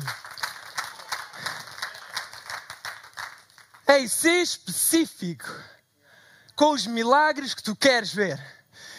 Ei, 3.88 4.08
ser 4.08 4.42
específico 4.42 5.50
com 6.56 6.72
os 6.72 6.86
milagres 6.86 7.54
que 7.54 7.64
tu 7.64 7.76
queres 7.76 8.14
ver 8.14 8.40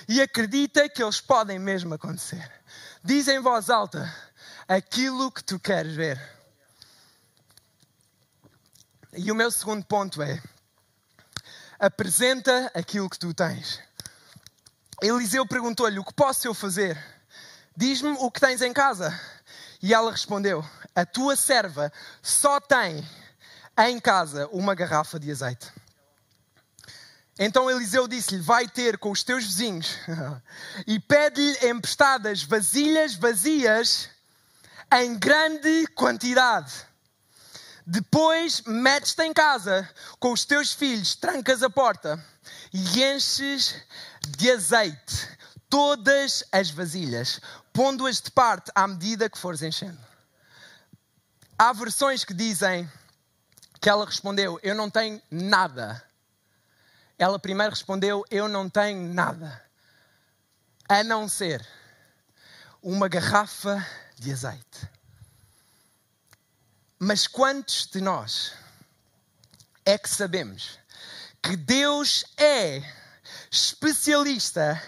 e 0.09 0.20
acredita 0.20 0.88
que 0.88 1.03
eles 1.03 1.20
podem 1.20 1.59
mesmo 1.59 1.94
acontecer. 1.94 2.50
Diz 3.05 3.29
em 3.29 3.38
voz 3.38 3.70
alta 3.70 4.12
aquilo 4.66 5.31
que 5.31 5.44
tu 5.44 5.61
queres 5.61 5.94
ver. 5.94 6.39
E 9.12 9.33
o 9.33 9.35
meu 9.35 9.51
segundo 9.51 9.85
ponto 9.85 10.23
é: 10.23 10.40
apresenta 11.79 12.70
aquilo 12.75 13.11
que 13.11 13.18
tu 13.18 13.35
tens. 13.35 13.81
Eliseu 15.03 15.44
perguntou-lhe: 15.44 15.99
O 15.99 16.05
que 16.05 16.14
posso 16.14 16.46
eu 16.46 16.55
fazer? 16.55 16.96
Diz-me 17.77 18.11
o 18.20 18.31
que 18.31 18.40
tens 18.40 18.62
em 18.62 18.73
casa. 18.73 19.18
E 19.83 19.92
ela 19.92 20.12
respondeu: 20.12 20.64
A 20.94 21.05
tua 21.05 21.35
serva 21.35 21.92
só 22.23 22.61
tem 22.61 23.05
em 23.79 23.99
casa 23.99 24.46
uma 24.53 24.75
garrafa 24.77 25.18
de 25.18 25.31
azeite. 25.31 25.73
Então 27.37 27.68
Eliseu 27.68 28.07
disse-lhe: 28.07 28.40
Vai 28.40 28.68
ter 28.68 28.96
com 28.96 29.11
os 29.11 29.25
teus 29.25 29.44
vizinhos 29.44 29.96
e 30.87 31.01
pede-lhe 31.01 31.68
emprestadas 31.68 32.44
vasilhas 32.44 33.16
vazias 33.16 34.09
em 34.92 35.18
grande 35.18 35.87
quantidade. 35.96 36.89
Depois 37.90 38.62
metes-te 38.62 39.22
em 39.22 39.33
casa 39.33 39.88
com 40.18 40.33
os 40.33 40.44
teus 40.44 40.72
filhos, 40.72 41.16
trancas 41.16 41.62
a 41.62 41.68
porta 41.68 42.24
e 42.72 43.03
enches 43.03 43.74
de 44.29 44.50
azeite 44.50 45.29
todas 45.68 46.44
as 46.53 46.70
vasilhas, 46.70 47.40
pondo-as 47.72 48.20
de 48.20 48.31
parte 48.31 48.70
à 48.74 48.87
medida 48.87 49.29
que 49.29 49.38
fores 49.38 49.62
enchendo. 49.62 49.98
Há 51.59 51.72
versões 51.72 52.24
que 52.24 52.33
dizem 52.33 52.90
que 53.81 53.88
ela 53.88 54.07
respondeu: 54.07 54.61
Eu 54.62 54.74
não 54.74 54.88
tenho 54.88 55.20
nada 55.31 56.03
ela 57.20 57.38
primeiro 57.38 57.72
respondeu: 57.72 58.24
Eu 58.31 58.48
não 58.48 58.66
tenho 58.70 59.12
nada 59.12 59.62
a 60.88 61.05
não 61.05 61.29
ser 61.29 61.64
uma 62.83 63.09
garrafa 63.09 63.87
de 64.18 64.33
azeite. 64.33 64.88
Mas 67.02 67.26
quantos 67.26 67.86
de 67.86 67.98
nós 67.98 68.52
é 69.86 69.96
que 69.96 70.06
sabemos 70.06 70.78
que 71.42 71.56
Deus 71.56 72.26
é 72.36 72.82
especialista 73.51 74.81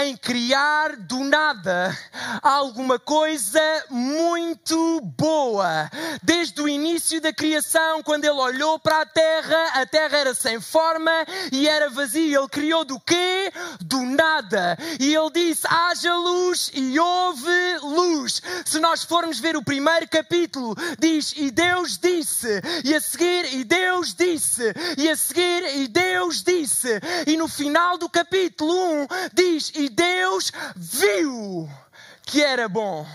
em 0.00 0.16
criar 0.16 0.96
do 0.96 1.24
nada 1.24 1.96
alguma 2.42 2.98
coisa 2.98 3.60
muito 3.90 5.00
boa. 5.16 5.90
Desde 6.22 6.60
o 6.60 6.68
início 6.68 7.20
da 7.20 7.32
criação, 7.32 8.02
quando 8.02 8.24
ele 8.24 8.38
olhou 8.38 8.78
para 8.78 9.02
a 9.02 9.06
terra, 9.06 9.80
a 9.80 9.86
terra 9.86 10.18
era 10.18 10.34
sem 10.34 10.60
forma 10.60 11.12
e 11.52 11.68
era 11.68 11.90
vazia. 11.90 12.38
Ele 12.38 12.48
criou 12.48 12.84
do 12.84 12.98
quê? 13.00 13.52
Do 13.80 14.02
nada. 14.02 14.76
E 14.98 15.14
ele 15.14 15.30
disse: 15.30 15.66
haja 15.68 16.14
luz 16.14 16.70
e 16.74 16.98
houve 16.98 17.78
luz. 17.82 18.42
Se 18.64 18.78
nós 18.78 19.04
formos 19.04 19.38
ver 19.38 19.56
o 19.56 19.64
primeiro 19.64 20.08
capítulo, 20.08 20.74
diz: 20.98 21.34
e 21.36 21.50
Deus 21.50 21.98
disse, 21.98 22.60
e 22.84 22.94
a 22.94 23.00
seguir, 23.00 23.54
e 23.54 23.64
Deus 23.64 24.14
disse, 24.14 24.72
e 24.96 25.08
a 25.08 25.16
seguir, 25.16 25.76
e 25.76 25.88
Deus 25.88 26.42
disse. 26.42 27.00
E 27.26 27.36
no 27.36 27.48
final 27.48 27.83
do 27.92 28.04
do 28.04 28.08
capítulo 28.10 28.72
1 29.02 29.06
diz: 29.32 29.72
E 29.74 29.88
Deus 29.88 30.52
viu 30.76 31.68
que 32.22 32.42
era 32.42 32.68
bom 32.68 33.06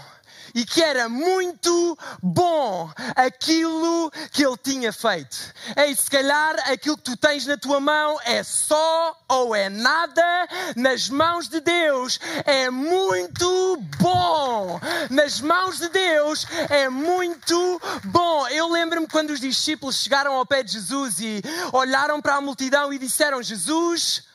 e 0.56 0.66
que 0.66 0.82
era 0.82 1.08
muito 1.08 1.98
bom 2.24 2.92
aquilo 3.16 4.12
que 4.32 4.44
ele 4.44 4.58
tinha 4.58 4.92
feito. 4.92 5.38
Ei, 5.78 5.96
se 5.96 6.10
calhar 6.10 6.56
aquilo 6.72 6.98
que 6.98 7.04
tu 7.04 7.18
tens 7.18 7.46
na 7.46 7.56
tua 7.56 7.80
mão 7.80 8.18
é 8.24 8.42
só 8.42 9.16
ou 9.28 9.56
é 9.56 9.70
nada, 9.70 10.48
nas 10.76 11.08
mãos 11.08 11.48
de 11.48 11.60
Deus 11.60 12.20
é 12.46 12.72
muito 12.72 13.78
bom. 14.00 14.80
Nas 15.12 15.40
mãos 15.40 15.78
de 15.78 15.90
Deus 15.90 16.48
é 16.70 16.90
muito 16.90 17.82
bom. 18.06 18.48
Eu 18.48 18.70
lembro-me 18.70 19.08
quando 19.08 19.30
os 19.30 19.40
discípulos 19.40 19.98
chegaram 19.98 20.34
ao 20.34 20.46
pé 20.48 20.64
de 20.64 20.72
Jesus 20.74 21.20
e 21.20 21.44
olharam 21.72 22.20
para 22.20 22.38
a 22.38 22.42
multidão 22.42 22.92
e 22.92 22.98
disseram: 22.98 23.44
Jesus 23.44 24.29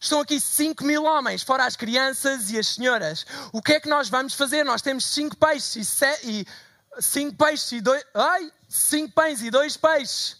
Estão 0.00 0.20
aqui 0.20 0.40
5 0.40 0.84
mil 0.84 1.04
homens, 1.04 1.42
fora 1.42 1.64
as 1.64 1.74
crianças 1.74 2.50
e 2.50 2.58
as 2.58 2.68
senhoras. 2.68 3.26
O 3.52 3.60
que 3.60 3.72
é 3.72 3.80
que 3.80 3.88
nós 3.88 4.08
vamos 4.08 4.34
fazer? 4.34 4.64
Nós 4.64 4.80
temos 4.80 5.04
5 5.06 5.36
peixes 5.36 5.76
e, 5.76 5.84
sete, 5.84 6.30
e 6.30 6.46
cinco 7.00 7.36
peixes 7.36 7.72
e 7.72 7.80
dois. 7.80 8.04
Ai! 8.14 8.52
5 8.68 9.12
pães 9.12 9.42
e 9.42 9.50
dois 9.50 9.76
peixes. 9.76 10.36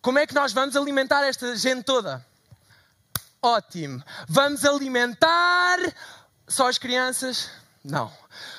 Como 0.00 0.18
é 0.18 0.26
que 0.26 0.34
nós 0.34 0.52
vamos 0.52 0.76
alimentar 0.76 1.22
esta 1.24 1.54
gente 1.56 1.84
toda? 1.84 2.24
Ótimo. 3.42 4.02
Vamos 4.28 4.64
alimentar 4.64 5.78
só 6.48 6.68
as 6.68 6.78
crianças? 6.78 7.50
Não. 7.84 8.12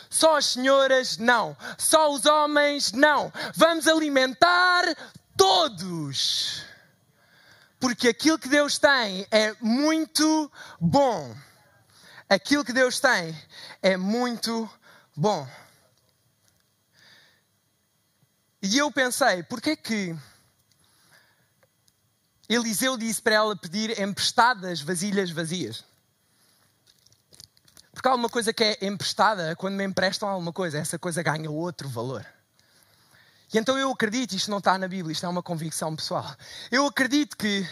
Só 0.09 0.37
as 0.37 0.45
senhoras? 0.45 1.17
Não. 1.17 1.57
Só 1.77 2.13
os 2.13 2.25
homens? 2.25 2.91
Não. 2.91 3.31
Vamos 3.55 3.87
alimentar 3.87 4.83
todos. 5.35 6.63
Porque 7.79 8.07
aquilo 8.07 8.39
que 8.39 8.49
Deus 8.49 8.77
tem 8.79 9.27
é 9.29 9.53
muito 9.61 10.51
bom. 10.79 11.35
Aquilo 12.29 12.65
que 12.65 12.73
Deus 12.73 12.99
tem 12.99 13.37
é 13.81 13.95
muito 13.95 14.69
bom. 15.15 15.47
E 18.61 18.77
eu 18.77 18.91
pensei, 18.91 19.43
porquê 19.43 19.75
que 19.75 20.15
Eliseu 22.49 22.97
disse 22.97 23.21
para 23.21 23.35
ela 23.35 23.55
pedir 23.55 23.99
emprestadas 23.99 24.81
vasilhas 24.81 25.29
vazias? 25.29 25.85
Porque 27.93 28.07
há 28.07 28.11
alguma 28.11 28.29
coisa 28.29 28.51
que 28.51 28.63
é 28.63 28.85
emprestada, 28.85 29.55
quando 29.55 29.75
me 29.75 29.83
emprestam 29.83 30.27
alguma 30.27 30.51
coisa, 30.51 30.77
essa 30.77 30.99
coisa 30.99 31.23
ganha 31.23 31.49
outro 31.49 31.87
valor. 31.87 32.25
E 33.53 33.57
então 33.57 33.77
eu 33.77 33.89
acredito, 33.91 34.35
isto 34.35 34.51
não 34.51 34.57
está 34.57 34.77
na 34.77 34.87
Bíblia, 34.87 35.13
isto 35.13 35.25
é 35.25 35.29
uma 35.29 35.41
convicção 35.41 35.95
pessoal. 35.95 36.35
Eu 36.69 36.85
acredito 36.85 37.37
que 37.37 37.65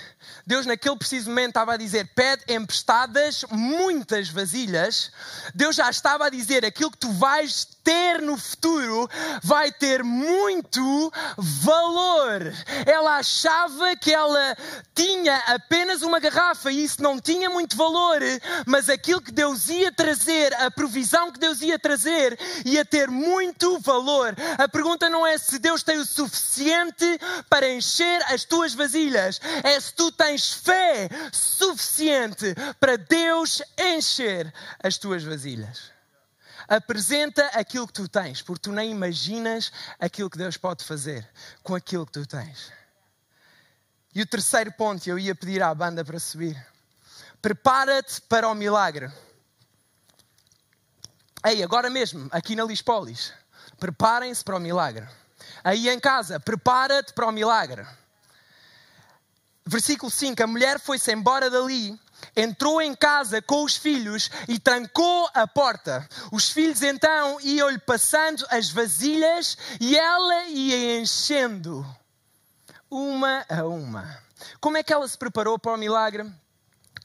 Deus, 0.47 0.65
naquele 0.65 0.97
preciso 0.97 1.29
momento, 1.29 1.49
estava 1.49 1.73
a 1.73 1.77
dizer: 1.77 2.09
pede 2.15 2.43
emprestadas 2.47 3.43
muitas 3.51 4.29
vasilhas. 4.29 5.11
Deus 5.53 5.75
já 5.75 5.89
estava 5.89 6.27
a 6.27 6.29
dizer: 6.29 6.63
aquilo 6.65 6.91
que 6.91 6.97
tu 6.97 7.11
vais 7.11 7.67
ter 7.85 8.19
no 8.19 8.35
futuro 8.35 9.07
vai 9.43 9.71
ter 9.71 10.03
muito 10.03 11.13
valor. 11.37 12.41
Ela 12.83 13.17
achava 13.17 13.95
que 13.95 14.11
ela 14.11 14.57
tinha 14.95 15.37
apenas 15.47 16.01
uma 16.01 16.19
garrafa 16.19 16.71
e 16.71 16.83
isso 16.83 17.03
não 17.03 17.19
tinha 17.19 17.47
muito 17.47 17.77
valor, 17.77 18.19
mas 18.65 18.89
aquilo 18.89 19.21
que 19.21 19.31
Deus 19.31 19.69
ia 19.69 19.91
trazer, 19.91 20.51
a 20.55 20.71
provisão 20.71 21.31
que 21.31 21.39
Deus 21.39 21.61
ia 21.61 21.77
trazer, 21.77 22.37
ia 22.65 22.83
ter 22.83 23.07
muito 23.07 23.79
valor. 23.79 24.35
A 24.57 24.67
pergunta 24.67 25.07
não 25.07 25.25
é 25.25 25.37
se 25.37 25.59
Deus 25.59 25.83
tem 25.83 25.99
o 25.99 26.05
suficiente 26.05 27.19
para 27.47 27.71
encher 27.71 28.19
as 28.33 28.43
tuas 28.43 28.73
vasilhas, 28.73 29.39
é 29.63 29.79
se 29.79 29.93
tu 29.93 30.11
tens 30.11 30.51
fé 30.51 31.07
suficiente 31.31 32.55
para 32.79 32.97
Deus 32.97 33.61
encher 33.77 34.51
as 34.81 34.97
tuas 34.97 35.23
vasilhas. 35.23 35.94
Apresenta 36.67 37.45
aquilo 37.47 37.87
que 37.87 37.93
tu 37.93 38.07
tens, 38.07 38.41
porque 38.41 38.61
tu 38.61 38.71
nem 38.71 38.91
imaginas 38.91 39.71
aquilo 39.99 40.29
que 40.29 40.37
Deus 40.37 40.57
pode 40.57 40.83
fazer 40.83 41.27
com 41.61 41.75
aquilo 41.75 42.05
que 42.05 42.13
tu 42.13 42.25
tens. 42.25 42.71
E 44.13 44.21
o 44.21 44.25
terceiro 44.25 44.71
ponto, 44.71 45.05
eu 45.07 45.19
ia 45.19 45.35
pedir 45.35 45.61
à 45.61 45.73
banda 45.75 46.03
para 46.03 46.19
subir. 46.19 46.55
Prepara-te 47.41 48.21
para 48.21 48.47
o 48.47 48.55
milagre. 48.55 49.11
Ei, 51.43 51.61
agora 51.61 51.89
mesmo, 51.89 52.27
aqui 52.31 52.55
na 52.55 52.63
Lispolis, 52.63 53.33
preparem-se 53.77 54.43
para 54.43 54.55
o 54.55 54.59
milagre. 54.59 55.07
Aí 55.63 55.89
em 55.89 55.99
casa, 55.99 56.39
prepara-te 56.39 57.13
para 57.13 57.27
o 57.27 57.31
milagre. 57.31 57.85
Versículo 59.65 60.11
5: 60.11 60.41
A 60.41 60.47
mulher 60.47 60.79
foi-se 60.79 61.11
embora 61.11 61.49
dali 61.49 61.99
entrou 62.35 62.81
em 62.81 62.95
casa 62.95 63.41
com 63.41 63.63
os 63.63 63.75
filhos 63.75 64.29
e 64.47 64.59
trancou 64.59 65.29
a 65.33 65.47
porta. 65.47 66.07
Os 66.31 66.49
filhos 66.49 66.81
então 66.81 67.39
iam-lhe 67.41 67.79
passando 67.79 68.45
as 68.49 68.69
vasilhas 68.69 69.57
e 69.79 69.97
ela 69.97 70.45
ia 70.45 70.99
enchendo 70.99 71.85
uma 72.89 73.45
a 73.49 73.63
uma. 73.65 74.19
Como 74.59 74.77
é 74.77 74.83
que 74.83 74.93
ela 74.93 75.07
se 75.07 75.17
preparou 75.17 75.57
para 75.57 75.73
o 75.73 75.77
milagre? 75.77 76.29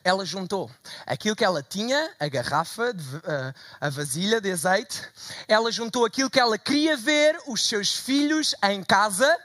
Ela 0.02 0.24
juntou 0.24 0.70
aquilo 1.06 1.36
que 1.36 1.44
ela 1.44 1.62
tinha, 1.62 2.14
a 2.18 2.26
garrafa, 2.26 2.94
de, 2.94 3.16
uh, 3.16 3.54
a 3.78 3.90
vasilha 3.90 4.40
de 4.40 4.50
azeite, 4.50 5.02
ela 5.46 5.70
juntou 5.70 6.06
aquilo 6.06 6.30
que 6.30 6.40
ela 6.40 6.56
queria 6.56 6.96
ver, 6.96 7.38
os 7.46 7.66
seus 7.66 7.94
filhos 7.94 8.54
em 8.62 8.82
casa 8.82 9.38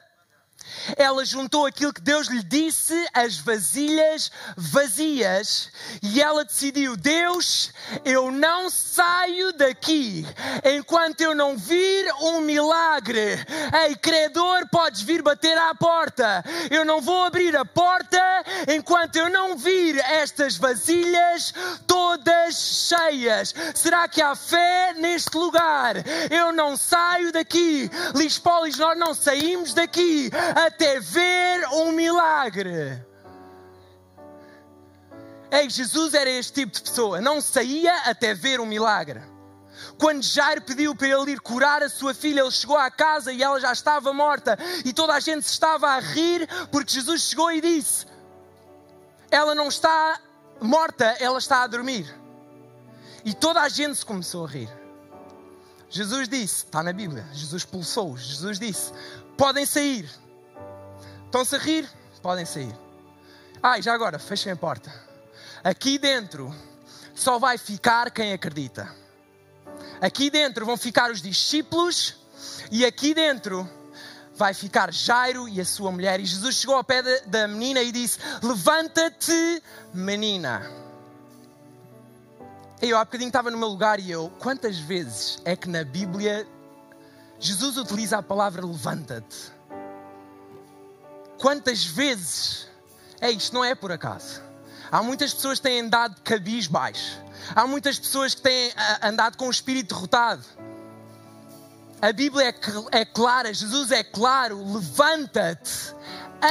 ela 0.98 1.26
juntou 1.26 1.66
aquilo 1.66 1.94
que 1.94 2.02
Deus 2.02 2.28
lhe 2.28 2.44
disse, 2.44 3.08
as 3.14 3.38
vasilhas 3.38 4.32
vazias, 4.56 5.70
e 6.02 6.22
ela 6.22 6.46
decidiu: 6.46 6.96
Deus, 6.96 7.72
eu 8.04 8.32
não 8.32 8.70
saio 8.70 9.54
daqui 9.54 10.26
enquanto 10.64 11.22
eu 11.22 11.36
não 11.36 11.58
vir 11.58 12.12
um 12.22 12.42
milagre. 12.42 13.40
Ei, 13.86 13.96
credor, 13.96 14.68
podes 14.70 15.02
vir 15.02 15.22
bater 15.22 15.58
à 15.58 15.74
porta. 15.76 16.44
Eu 16.70 16.86
não 16.86 17.02
vou 17.02 17.24
abrir 17.24 17.56
a 17.56 17.66
porta 17.66 18.22
enquanto 18.68 19.16
eu 19.16 19.30
não 19.30 19.58
vir 19.58 19.98
estas 20.00 20.58
vasilhas 20.58 21.54
todas 21.88 22.56
cheias. 22.90 23.54
Será 23.74 24.08
que 24.08 24.22
há 24.22 24.36
fé 24.36 24.94
neste 24.96 25.36
lugar? 25.38 25.96
Eu 26.30 26.52
não 26.52 26.78
saio 26.78 27.32
daqui. 27.32 27.90
Lispolis, 28.14 28.78
nós 28.78 28.98
não 28.98 29.14
saímos 29.14 29.74
daqui 29.74 30.30
até 30.56 31.02
ver 31.02 31.68
um 31.74 31.92
milagre. 31.92 33.06
Ei, 35.52 35.70
Jesus 35.70 36.14
era 36.14 36.30
este 36.30 36.54
tipo 36.54 36.72
de 36.72 36.82
pessoa, 36.82 37.20
não 37.20 37.42
saía 37.42 37.94
até 38.10 38.34
ver 38.34 38.62
um 38.62 38.66
milagre. 38.66 39.22
Quando 39.98 40.24
Jairo 40.24 40.62
pediu 40.62 40.96
para 40.96 41.08
ele 41.08 41.32
ir 41.32 41.42
curar 41.42 41.84
a 41.84 41.90
sua 41.90 42.14
filha, 42.14 42.40
ele 42.40 42.52
chegou 42.52 42.78
à 42.78 42.90
casa 42.90 43.32
e 43.34 43.44
ela 43.44 43.60
já 43.60 43.74
estava 43.74 44.14
morta, 44.14 44.58
e 44.86 44.94
toda 44.94 45.14
a 45.14 45.20
gente 45.20 45.44
estava 45.44 45.88
a 45.90 46.00
rir 46.00 46.48
porque 46.72 46.94
Jesus 46.94 47.24
chegou 47.24 47.52
e 47.52 47.60
disse: 47.60 48.06
Ela 49.30 49.54
não 49.54 49.68
está 49.68 50.20
morta, 50.62 51.06
ela 51.20 51.38
está 51.38 51.64
a 51.64 51.68
dormir. 51.68 52.08
E 53.26 53.34
toda 53.34 53.62
a 53.62 53.70
gente 53.70 53.96
se 53.96 54.06
começou 54.06 54.46
a 54.46 54.50
rir. 54.50 54.70
Jesus 55.90 56.28
disse, 56.28 56.66
está 56.66 56.84
na 56.84 56.94
Bíblia, 56.94 57.26
Jesus 57.34 57.64
expulsou-os. 57.64 58.22
Jesus 58.22 58.60
disse: 58.60 58.94
Podem 59.38 59.66
sair. 59.66 60.10
Estão-se 61.26 61.56
a 61.56 61.60
rir? 61.60 61.90
Podem 62.22 62.46
sair. 62.46 62.76
Ai, 63.62 63.82
já 63.82 63.94
agora, 63.94 64.18
fechem 64.18 64.52
a 64.52 64.56
porta. 64.56 64.94
Aqui 65.64 65.98
dentro 65.98 66.54
só 67.14 67.40
vai 67.40 67.58
ficar 67.58 68.12
quem 68.12 68.34
acredita. 68.34 68.94
Aqui 70.02 70.30
dentro 70.30 70.66
vão 70.66 70.78
ficar 70.78 71.12
os 71.12 71.22
discípulos 71.22 72.16
e 72.72 72.86
aqui 72.86 73.14
dentro 73.14 73.68
vai 74.36 74.54
ficar 74.54 74.94
Jairo 74.94 75.48
e 75.48 75.62
a 75.62 75.66
sua 75.66 75.92
mulher. 75.92 76.20
E 76.20 76.26
Jesus 76.26 76.56
chegou 76.56 76.76
ao 76.76 76.84
pé 76.84 77.02
da 77.26 77.48
menina 77.48 77.82
e 77.82 77.92
disse: 77.92 78.20
Levanta-te, 78.44 79.64
menina. 79.94 80.70
Eu 82.82 82.98
há 82.98 83.06
bocadinho 83.06 83.30
estava 83.30 83.50
no 83.50 83.58
meu 83.58 83.70
lugar 83.70 84.00
e 84.00 84.12
eu, 84.12 84.32
quantas 84.40 84.78
vezes 84.78 85.40
é 85.46 85.56
que 85.56 85.70
na 85.70 85.84
Bíblia 85.84 86.46
Jesus 87.40 87.78
utiliza 87.78 88.18
a 88.18 88.24
palavra 88.24 88.66
levanta-te? 88.66 89.55
Quantas 91.46 91.86
vezes? 91.86 92.66
É 93.22 93.30
isto, 93.30 93.54
não 93.54 93.64
é 93.64 93.76
por 93.76 93.92
acaso. 93.92 94.42
Há 94.92 95.04
muitas 95.04 95.32
pessoas 95.32 95.60
que 95.60 95.64
têm 95.66 95.82
andado 95.82 96.20
cabisbaixo. 96.24 97.22
Há 97.54 97.68
muitas 97.68 98.00
pessoas 98.00 98.34
que 98.34 98.42
têm 98.42 98.74
ah, 98.76 99.10
andado 99.10 99.38
com 99.38 99.46
o 99.48 99.52
espírito 99.52 99.94
derrotado. 99.94 100.44
A 102.02 102.12
Bíblia 102.12 102.50
é, 102.50 103.02
é 103.02 103.06
clara, 103.06 103.54
Jesus 103.54 103.92
é 103.92 104.04
claro: 104.04 104.58
levanta-te, 104.74 105.94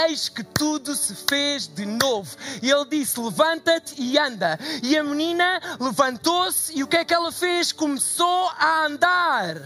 eis 0.07 0.29
que 0.29 0.45
tudo 0.45 0.95
se 0.95 1.13
fez 1.29 1.67
de 1.67 1.85
novo. 1.85 2.37
E 2.63 2.71
ele 2.71 2.85
disse: 2.85 3.19
Levanta-te 3.19 4.01
e 4.01 4.17
anda. 4.17 4.57
E 4.81 4.97
a 4.97 5.03
menina 5.03 5.61
levantou-se 5.81 6.73
e 6.73 6.85
o 6.85 6.87
que 6.87 6.99
é 6.99 7.05
que 7.05 7.13
ela 7.13 7.33
fez? 7.33 7.73
Começou 7.73 8.49
a 8.51 8.87
andar. 8.87 9.57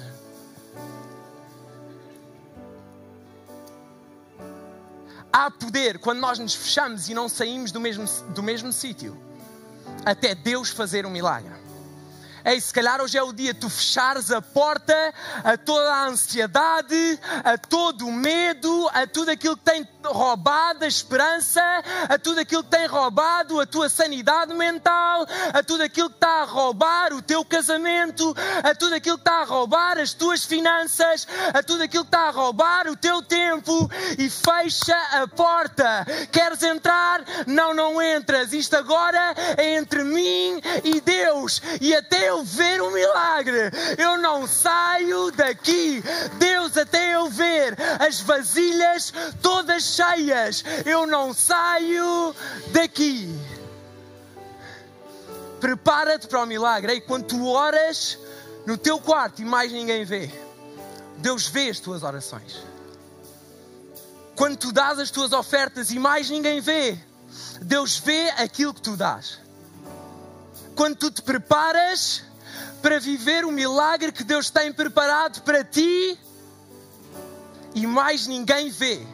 Há 5.33 5.51
poder 5.51 5.99
quando 5.99 6.21
nós 6.21 6.39
nos 6.39 6.55
fechamos 6.55 7.09
e 7.09 7.15
não 7.15 7.29
saímos 7.29 7.71
do 7.71 7.81
mesmo, 7.81 8.05
do 8.31 8.43
mesmo 8.43 8.73
sítio, 8.73 9.17
até 10.05 10.35
Deus 10.35 10.71
fazer 10.71 11.05
um 11.05 11.11
milagre. 11.11 11.53
Ei, 12.45 12.61
se 12.61 12.73
calhar 12.73 13.01
hoje 13.01 13.19
é 13.19 13.23
o 13.23 13.33
dia 13.33 13.53
tu 13.53 13.69
fechares 13.69 14.31
a 14.31 14.41
porta 14.41 14.95
a 15.45 15.57
toda 15.57 15.93
a 15.93 16.07
ansiedade, 16.07 17.21
a 17.45 17.59
todo 17.59 18.07
o 18.07 18.13
medo, 18.13 18.89
a 18.95 19.07
tudo 19.07 19.31
aquilo 19.31 19.57
que 19.57 19.65
tem 19.65 19.85
roubado 20.13 20.85
a 20.85 20.89
esperança, 20.89 21.63
a 22.09 22.19
tudo 22.19 22.41
aquilo 22.41 22.63
que 22.65 22.71
tem 22.71 22.87
roubado 22.87 23.61
a 23.61 23.67
tua 23.67 23.89
sanidade 23.89 24.55
mental, 24.55 25.27
a 25.53 25.63
tudo 25.63 25.83
aquilo 25.83 26.11
que 26.11 26.17
está 26.17 26.43
a 26.43 26.45
roubar 26.45 27.13
o 27.13 27.23
teu 27.23 27.45
casamento, 27.45 28.35
a 28.63 28.75
tudo 28.75 28.95
aquilo 28.95 29.17
que 29.17 29.23
está 29.23 29.43
a 29.43 29.45
roubar 29.45 29.99
as 29.99 30.13
tuas 30.13 30.45
finanças, 30.45 31.27
a 31.53 31.63
tudo 31.63 31.83
aquilo 31.83 32.05
que 32.05 32.09
está 32.09 32.29
a 32.29 32.31
roubar 32.31 32.89
o 32.89 32.97
teu 32.97 33.23
tempo 33.23 33.91
e 34.19 34.29
fecha 34.31 34.97
a 35.13 35.27
porta. 35.27 36.07
Queres 36.31 36.63
entrar? 36.63 37.23
Não, 37.47 37.75
não 37.75 38.01
entras. 38.01 38.53
Isto 38.53 38.77
agora 38.77 39.35
é 39.57 39.75
entre 39.77 40.05
mim 40.05 40.61
e 40.85 41.01
Deus. 41.01 41.61
E 41.81 41.95
até 41.95 42.29
eu 42.29 42.43
ver 42.45 42.81
um 42.83 42.91
milagre, 42.91 43.71
eu 43.97 44.19
não 44.19 44.47
saio 44.47 45.31
daqui. 45.31 46.03
Deus, 46.39 46.77
até 46.77 47.15
eu 47.15 47.29
ver 47.29 47.77
as 48.01 48.21
vasilhas 48.21 49.13
todas 49.43 49.85
cheias, 49.99 50.65
eu 50.87 51.07
não 51.07 51.35
saio 51.35 52.35
daqui. 52.71 53.29
Prepara-te 55.61 56.29
para 56.29 56.43
o 56.43 56.47
milagre. 56.47 56.95
E 56.95 57.01
quando 57.01 57.25
tu 57.25 57.47
oras, 57.47 58.19
no 58.65 58.79
teu 58.79 59.01
quarto 59.01 59.43
e 59.43 59.45
mais 59.45 59.73
ninguém 59.73 60.05
vê, 60.05 60.31
Deus 61.17 61.49
vê 61.49 61.69
as 61.69 61.81
tuas 61.81 62.05
orações. 62.05 62.63
Quando 64.37 64.57
tu 64.57 64.71
dás 64.71 65.01
as 65.01 65.11
tuas 65.11 65.33
ofertas 65.33 65.91
e 65.91 65.99
mais 65.99 66.31
ninguém 66.31 66.61
vê, 66.61 66.97
Deus 67.61 67.99
vê 67.99 68.31
aquilo 68.31 68.73
que 68.73 68.83
tu 68.83 68.97
dás. 68.97 69.41
Quando 70.77 70.95
tu 70.95 71.11
te 71.11 71.23
preparas 71.23 72.23
para 72.81 73.01
viver 73.01 73.45
o 73.45 73.51
milagre 73.51 74.13
que 74.13 74.23
Deus 74.23 74.49
tem 74.49 74.73
preparado 74.73 75.43
para 75.43 75.65
ti 75.65 76.17
e 77.75 77.85
mais 77.85 78.29
ninguém 78.29 78.71
vê, 78.71 79.05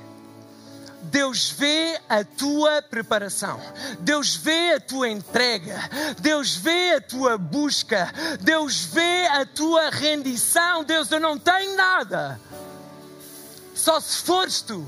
Deus 1.14 1.48
vê 1.48 2.00
a 2.08 2.24
tua 2.24 2.82
preparação, 2.82 3.60
Deus 4.00 4.34
vê 4.34 4.72
a 4.72 4.80
tua 4.80 5.08
entrega, 5.08 5.78
Deus 6.20 6.56
vê 6.56 6.94
a 6.96 7.00
tua 7.00 7.38
busca, 7.38 8.12
Deus 8.40 8.84
vê 8.86 9.28
a 9.28 9.46
tua 9.46 9.90
rendição. 9.90 10.82
Deus, 10.82 11.08
eu 11.12 11.20
não 11.20 11.38
tenho 11.38 11.76
nada, 11.76 12.40
só 13.76 14.00
se 14.00 14.24
fores 14.24 14.60
tu. 14.60 14.84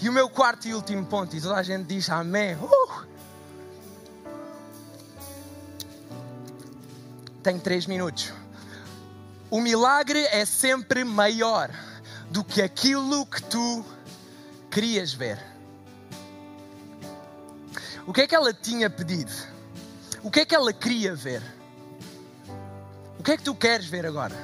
E 0.00 0.08
o 0.08 0.12
meu 0.12 0.30
quarto 0.30 0.68
e 0.68 0.74
último 0.74 1.04
ponto, 1.04 1.34
e 1.34 1.40
toda 1.40 1.56
a 1.56 1.62
gente 1.64 1.86
diz 1.86 2.08
amém. 2.08 2.54
Uh! 2.54 3.04
Tenho 7.42 7.58
três 7.58 7.86
minutos. 7.86 8.32
O 9.50 9.60
milagre 9.60 10.20
é 10.26 10.44
sempre 10.44 11.02
maior 11.02 11.68
do 12.32 12.42
que 12.42 12.62
aquilo 12.62 13.26
que 13.26 13.42
tu 13.42 13.84
querias 14.70 15.12
ver. 15.12 15.38
O 18.06 18.12
que 18.12 18.22
é 18.22 18.26
que 18.26 18.34
ela 18.34 18.54
tinha 18.54 18.88
pedido? 18.88 19.30
O 20.22 20.30
que 20.30 20.40
é 20.40 20.44
que 20.46 20.54
ela 20.54 20.72
queria 20.72 21.14
ver? 21.14 21.42
O 23.18 23.22
que 23.22 23.32
é 23.32 23.36
que 23.36 23.42
tu 23.42 23.54
queres 23.54 23.84
ver 23.84 24.06
agora? 24.06 24.34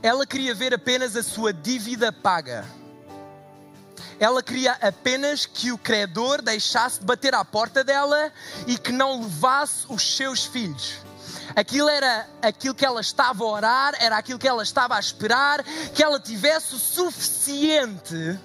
Ela 0.00 0.24
queria 0.24 0.54
ver 0.54 0.72
apenas 0.72 1.16
a 1.16 1.22
sua 1.22 1.52
dívida 1.52 2.12
paga. 2.12 2.64
Ela 4.20 4.44
queria 4.44 4.72
apenas 4.80 5.46
que 5.46 5.72
o 5.72 5.78
credor 5.78 6.40
deixasse 6.42 7.00
de 7.00 7.06
bater 7.06 7.34
à 7.34 7.44
porta 7.44 7.82
dela 7.82 8.32
e 8.68 8.78
que 8.78 8.92
não 8.92 9.20
levasse 9.20 9.84
os 9.88 10.16
seus 10.16 10.44
filhos. 10.44 11.05
Aquilo 11.54 11.88
era 11.88 12.28
aquilo 12.42 12.74
que 12.74 12.84
ela 12.84 13.00
estava 13.00 13.44
a 13.44 13.46
orar, 13.46 13.94
era 14.00 14.16
aquilo 14.16 14.38
que 14.38 14.48
ela 14.48 14.62
estava 14.62 14.96
a 14.96 15.00
esperar, 15.00 15.62
que 15.94 16.02
ela 16.02 16.18
tivesse 16.18 16.74
o 16.74 16.78
suficiente 16.78 18.38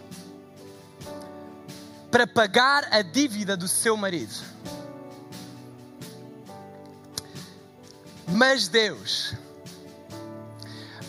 para 2.12 2.28
pagar 2.28 2.88
a 2.92 3.02
dívida 3.02 3.56
do 3.56 3.68
seu 3.68 3.96
marido. 3.96 4.34
Mas 8.28 8.68
Deus, 8.68 9.34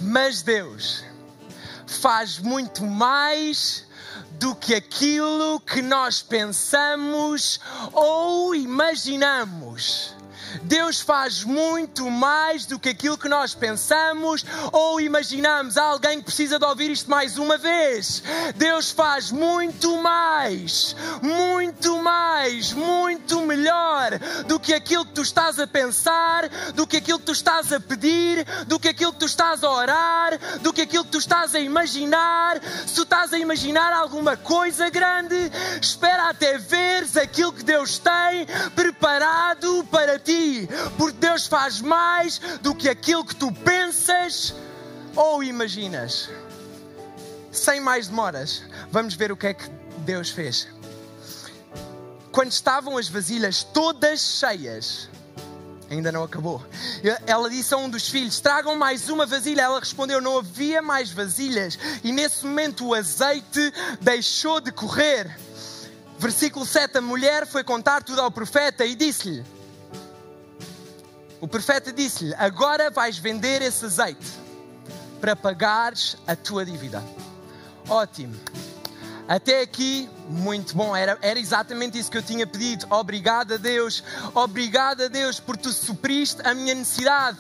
mas 0.01 0.43
Deus 0.43 1.05
faz 1.87 2.39
muito 2.39 2.85
mais 2.85 3.87
do 4.33 4.57
que 4.57 4.75
aquilo 4.75 5.61
que 5.61 5.81
nós 5.81 6.21
pensamos 6.21 7.61
ou 7.93 8.55
imaginamos. 8.55 10.17
Deus 10.63 11.01
faz 11.01 11.45
muito 11.45 12.11
mais 12.11 12.67
do 12.67 12.79
que 12.79 12.89
aquilo 12.89 13.19
que 13.19 13.29
nós 13.29 13.55
pensamos 13.55 14.45
ou 14.73 15.01
imaginamos. 15.01 15.77
Há 15.77 15.85
alguém 15.85 16.19
que 16.19 16.25
precisa 16.25 16.59
de 16.59 16.65
ouvir 16.65 16.91
isto 16.91 17.11
mais 17.11 17.39
uma 17.39 17.57
vez. 17.57 18.23
Deus 18.57 18.91
faz 18.91 19.31
muito 19.31 19.97
mais, 19.99 20.95
muito 21.21 21.99
mais, 21.99 22.73
muito 22.73 23.41
melhor 23.43 24.19
do 24.47 24.59
que 24.59 24.75
aquilo 24.75 25.05
que 25.05 25.13
tu 25.13 25.23
estás 25.23 25.59
a 25.59 25.67
pensar, 25.67 26.49
do 26.75 26.87
que 26.87 26.97
aquilo 26.97 27.19
que 27.19 27.27
tu 27.27 27.33
estás 27.33 27.73
a 27.73 27.81
pedir, 27.81 28.45
do 28.67 28.79
que 28.79 28.89
aquilo 28.89 29.13
que 29.13 29.21
tu 29.21 29.27
estás 29.27 29.65
a 29.65 29.71
orar, 29.71 30.39
do 30.61 30.73
que 30.73 30.83
aquilo 30.83 31.05
que 31.05 31.11
tu 31.13 31.19
estás 31.19 31.55
a 31.55 31.61
imaginar. 31.61 32.61
Se 32.87 32.95
tu 32.95 33.03
estás 33.03 33.33
a 33.33 33.39
imaginar 33.39 33.93
alguma 33.93 34.37
coisa 34.37 34.91
grande, 34.91 35.37
espera 35.81 36.29
até 36.29 36.59
veres 36.59 37.17
aquilo 37.17 37.53
que 37.53 37.65
Deus 37.65 37.99
tem 37.99 38.47
preparado 38.75 39.13
para 39.23 39.42
porque 40.97 41.19
Deus 41.19 41.47
faz 41.47 41.81
mais 41.81 42.39
do 42.61 42.75
que 42.75 42.89
aquilo 42.89 43.25
que 43.25 43.35
tu 43.35 43.53
pensas 43.53 44.55
ou 45.15 45.43
imaginas. 45.43 46.31
Sem 47.51 47.81
mais 47.81 48.09
demoras, 48.09 48.63
vamos 48.91 49.15
ver 49.15 49.31
o 49.31 49.37
que 49.37 49.49
é 49.49 49.55
que 49.55 49.69
Deus 49.99 50.31
fez. 50.31 50.69
Quando 52.31 52.51
estavam 52.51 52.97
as 52.97 53.09
vasilhas 53.09 53.63
todas 53.63 54.21
cheias, 54.21 55.11
ainda 55.91 56.11
não 56.11 56.23
acabou. 56.25 56.65
Ela 57.27 57.51
disse 57.51 57.75
a 57.75 57.77
um 57.77 57.91
dos 57.91 58.09
filhos: 58.09 58.41
Tragam 58.41 58.75
mais 58.77 59.11
uma 59.11 59.27
vasilha. 59.27 59.63
Ela 59.63 59.79
respondeu: 59.79 60.21
Não 60.21 60.39
havia 60.39 60.81
mais 60.81 61.11
vasilhas. 61.11 61.79
E 62.03 62.11
nesse 62.11 62.47
momento 62.47 62.87
o 62.87 62.95
azeite 62.95 63.73
deixou 64.01 64.61
de 64.61 64.73
correr. 64.73 65.39
Versículo 66.19 66.65
7: 66.65 66.99
A 66.99 67.01
mulher 67.03 67.47
foi 67.47 67.63
contar 67.63 68.03
tudo 68.03 68.21
ao 68.21 68.31
profeta 68.31 68.85
e 68.87 68.95
disse-lhe: 68.95 69.45
o 71.43 71.49
profeta 71.49 71.93
disse-lhe: 71.93 72.33
Agora 72.37 72.89
vais 72.89 73.19
vender 73.19 73.61
esse 73.63 73.85
azeite 73.85 74.31
para 75.21 75.35
pagares 75.35 76.17
a 76.25 76.37
tua 76.37 76.65
dívida. 76.65 77.03
Ótimo. 77.89 78.39
Até 79.27 79.61
aqui, 79.61 80.09
muito 80.29 80.77
bom. 80.77 80.95
Era, 80.95 81.19
era 81.21 81.41
exatamente 81.41 81.99
isso 81.99 82.13
que 82.13 82.17
eu 82.17 82.23
tinha 82.23 82.47
pedido. 82.47 82.87
Obrigado 82.91 83.55
a 83.55 83.57
Deus. 83.57 84.05
Obrigado 84.33 85.03
a 85.03 85.09
Deus 85.09 85.41
por 85.41 85.57
tu 85.57 85.73
supriste 85.73 86.41
a 86.45 86.55
minha 86.55 86.77
necessidade. 86.77 87.39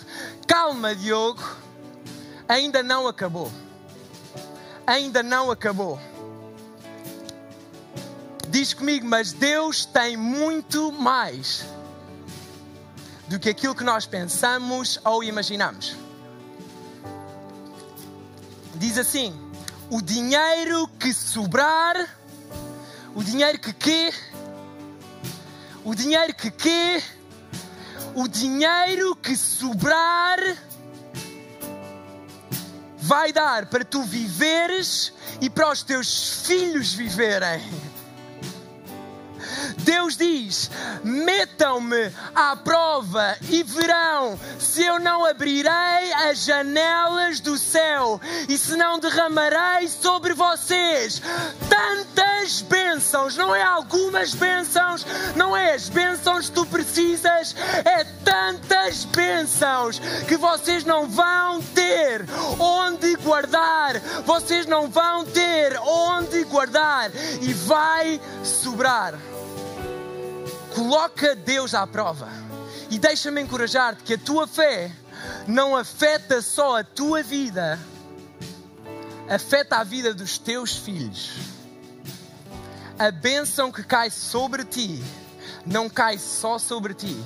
Calma, 0.49 0.97
Diogo. 0.97 1.43
Ainda 2.49 2.83
não 2.83 3.07
acabou. 3.07 3.53
Ainda 4.85 5.23
não 5.23 5.49
acabou. 5.49 6.01
Diz 8.49 8.75
comigo, 8.75 9.07
mas 9.07 9.33
Deus 9.33 9.85
tem 9.85 10.17
muito 10.17 10.91
mais 10.91 11.65
do 13.33 13.38
que 13.38 13.49
aquilo 13.49 13.75
que 13.75 13.83
nós 13.83 14.05
pensamos 14.05 15.01
ou 15.03 15.25
imaginamos. 15.25 15.97
Diz 18.75 18.99
assim: 18.99 19.35
o 19.88 20.03
dinheiro 20.03 20.87
que 21.01 21.14
sobrar, 21.14 21.97
o 23.14 23.25
dinheiro 23.25 23.59
que 23.59 23.73
quê? 23.73 24.12
O 25.83 25.95
dinheiro 25.95 26.35
que 26.35 26.51
quê? 26.51 27.03
O 28.14 28.29
dinheiro 28.29 29.16
que 29.16 29.35
sobrar 29.35 30.38
vai 32.99 33.33
dar 33.33 33.64
para 33.64 33.83
tu 33.83 34.03
viveres 34.03 35.11
e 35.40 35.49
para 35.49 35.71
os 35.71 35.83
teus 35.83 36.45
filhos 36.47 36.92
viverem. 36.92 37.62
Deus 39.92 40.16
diz: 40.16 40.70
metam-me 41.05 42.11
à 42.35 42.57
prova 42.57 43.37
e 43.50 43.62
verão 43.62 44.40
se 44.59 44.83
eu 44.83 44.98
não 44.98 45.22
abrirei 45.22 46.12
as 46.31 46.46
janelas 46.46 47.40
do 47.40 47.59
céu 47.59 48.18
e 48.48 48.57
se 48.57 48.74
não 48.74 48.98
derramarei 48.98 49.87
sobre 49.88 50.33
vocês 50.33 51.20
tantas 51.68 52.62
bênçãos, 52.62 53.37
não 53.37 53.55
é 53.55 53.62
algumas 53.62 54.35
bênçãos, 54.35 55.05
não 55.37 55.55
é 55.55 55.74
as 55.74 55.90
bênçãos 55.90 56.48
que 56.48 56.55
tu 56.55 56.64
precisas, 56.64 57.55
é 57.85 58.05
tantas 58.24 59.05
bênçãos 59.05 59.98
que 60.26 60.38
vocês 60.38 60.85
não 60.85 61.07
vão 61.07 61.61
ter 61.61 62.24
onde 62.59 63.14
guardar, 63.16 64.00
vocês 64.24 64.64
não 64.64 64.88
vão 64.88 65.26
ter 65.26 65.78
onde 65.81 66.44
guardar 66.44 67.11
e 67.42 67.52
vai 67.52 68.18
sobrar. 68.42 69.32
Coloca 70.75 71.35
Deus 71.35 71.75
à 71.75 71.87
prova. 71.87 72.29
E 72.91 72.99
deixa-me 72.99 73.41
encorajar-te 73.41 74.03
que 74.03 74.15
a 74.15 74.19
tua 74.19 74.47
fé 74.47 74.91
não 75.47 75.77
afeta 75.77 76.43
só 76.43 76.79
a 76.79 76.85
tua 76.85 77.23
vida, 77.23 77.79
afeta 79.29 79.77
a 79.77 79.85
vida 79.85 80.13
dos 80.13 80.39
teus 80.39 80.77
filhos. 80.77 81.33
A 82.99 83.11
bênção 83.11 83.73
que 83.73 83.83
cai 83.83 84.11
sobre 84.11 84.65
ti 84.65 85.03
não 85.65 85.89
cai 85.89 86.19
só 86.19 86.59
sobre 86.59 86.93
ti, 86.93 87.17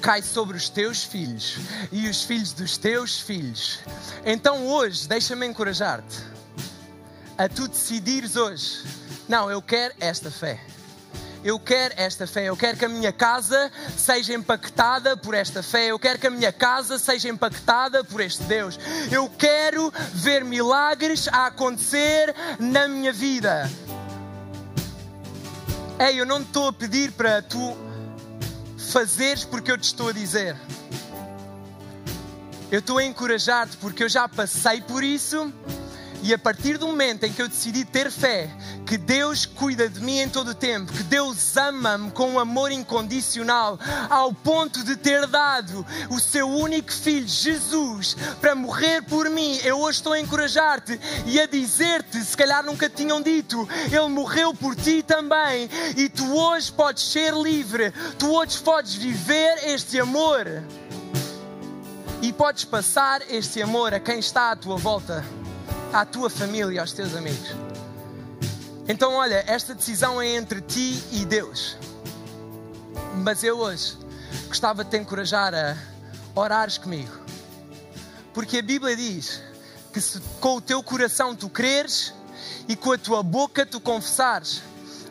cai 0.00 0.22
sobre 0.22 0.56
os 0.56 0.68
teus 0.68 1.02
filhos 1.04 1.56
e 1.90 2.08
os 2.08 2.22
filhos 2.22 2.52
dos 2.52 2.76
teus 2.76 3.20
filhos. 3.20 3.80
Então 4.24 4.66
hoje, 4.66 5.08
deixa-me 5.08 5.46
encorajar-te 5.46 6.22
a 7.36 7.48
tu 7.48 7.66
decidires 7.68 8.36
hoje: 8.36 8.84
não, 9.28 9.50
eu 9.50 9.60
quero 9.62 9.94
esta 10.00 10.30
fé 10.30 10.60
eu 11.44 11.58
quero 11.58 11.94
esta 11.96 12.26
fé, 12.26 12.44
eu 12.44 12.56
quero 12.56 12.76
que 12.76 12.84
a 12.84 12.88
minha 12.88 13.12
casa 13.12 13.70
seja 13.96 14.34
impactada 14.34 15.16
por 15.16 15.34
esta 15.34 15.62
fé, 15.62 15.86
eu 15.86 15.98
quero 15.98 16.18
que 16.18 16.26
a 16.26 16.30
minha 16.30 16.52
casa 16.52 16.98
seja 16.98 17.28
impactada 17.28 18.02
por 18.02 18.20
este 18.20 18.42
Deus, 18.44 18.78
eu 19.10 19.28
quero 19.30 19.92
ver 20.12 20.44
milagres 20.44 21.28
a 21.28 21.46
acontecer 21.46 22.34
na 22.58 22.88
minha 22.88 23.12
vida. 23.12 23.70
Ei, 25.98 26.20
eu 26.20 26.26
não 26.26 26.42
estou 26.42 26.68
a 26.68 26.72
pedir 26.72 27.12
para 27.12 27.42
tu 27.42 27.76
fazeres 28.92 29.44
porque 29.44 29.70
eu 29.70 29.78
te 29.78 29.84
estou 29.84 30.08
a 30.08 30.12
dizer. 30.12 30.56
Eu 32.70 32.80
estou 32.80 32.98
a 32.98 33.04
encorajar-te 33.04 33.76
porque 33.78 34.04
eu 34.04 34.08
já 34.08 34.28
passei 34.28 34.80
por 34.80 35.02
isso 35.02 35.52
e 36.22 36.34
a 36.34 36.38
partir 36.38 36.78
do 36.78 36.86
momento 36.86 37.24
em 37.24 37.32
que 37.32 37.40
eu 37.40 37.48
decidi 37.48 37.84
ter 37.84 38.10
fé, 38.10 38.50
que 38.84 38.96
Deus 38.96 39.46
cuida 39.46 39.88
de 39.88 40.00
mim 40.00 40.18
em 40.18 40.28
todo 40.28 40.48
o 40.48 40.54
tempo, 40.54 40.92
que 40.92 41.02
Deus 41.02 41.56
ama-me 41.56 42.10
com 42.10 42.30
um 42.30 42.38
amor 42.38 42.72
incondicional, 42.72 43.78
ao 44.10 44.32
ponto 44.32 44.82
de 44.82 44.96
ter 44.96 45.26
dado 45.26 45.86
o 46.10 46.18
seu 46.18 46.48
único 46.48 46.92
filho, 46.92 47.28
Jesus, 47.28 48.16
para 48.40 48.54
morrer 48.54 49.02
por 49.02 49.30
mim, 49.30 49.58
eu 49.62 49.78
hoje 49.78 49.98
estou 49.98 50.12
a 50.12 50.20
encorajar-te 50.20 50.98
e 51.26 51.40
a 51.40 51.46
dizer-te, 51.46 52.22
se 52.22 52.36
calhar 52.36 52.64
nunca 52.64 52.88
tinham 52.88 53.20
dito, 53.20 53.68
Ele 53.86 54.08
morreu 54.08 54.52
por 54.52 54.74
ti 54.74 55.02
também, 55.02 55.68
e 55.96 56.08
tu 56.08 56.34
hoje 56.34 56.72
podes 56.72 57.04
ser 57.04 57.34
livre, 57.34 57.92
tu 58.18 58.32
hoje 58.32 58.58
podes 58.58 58.94
viver 58.94 59.58
este 59.64 60.00
amor. 60.00 60.46
E 62.20 62.32
podes 62.32 62.64
passar 62.64 63.22
este 63.30 63.62
amor 63.62 63.94
a 63.94 64.00
quem 64.00 64.18
está 64.18 64.50
à 64.50 64.56
tua 64.56 64.76
volta 64.76 65.24
à 65.92 66.04
tua 66.04 66.28
família, 66.28 66.80
aos 66.80 66.92
teus 66.92 67.14
amigos. 67.14 67.54
Então, 68.88 69.12
olha, 69.14 69.44
esta 69.46 69.74
decisão 69.74 70.20
é 70.20 70.28
entre 70.28 70.60
ti 70.60 71.02
e 71.12 71.24
Deus. 71.24 71.76
Mas 73.16 73.42
eu 73.42 73.58
hoje 73.58 73.96
gostava 74.46 74.84
de 74.84 74.90
te 74.90 74.96
encorajar 74.96 75.54
a 75.54 75.76
orares 76.34 76.78
comigo. 76.78 77.12
Porque 78.32 78.58
a 78.58 78.62
Bíblia 78.62 78.96
diz 78.96 79.42
que 79.92 80.00
se 80.00 80.20
com 80.40 80.56
o 80.56 80.60
teu 80.60 80.82
coração 80.82 81.34
tu 81.34 81.48
creres 81.48 82.14
e 82.68 82.76
com 82.76 82.92
a 82.92 82.98
tua 82.98 83.22
boca 83.22 83.66
tu 83.66 83.80
confessares, 83.80 84.62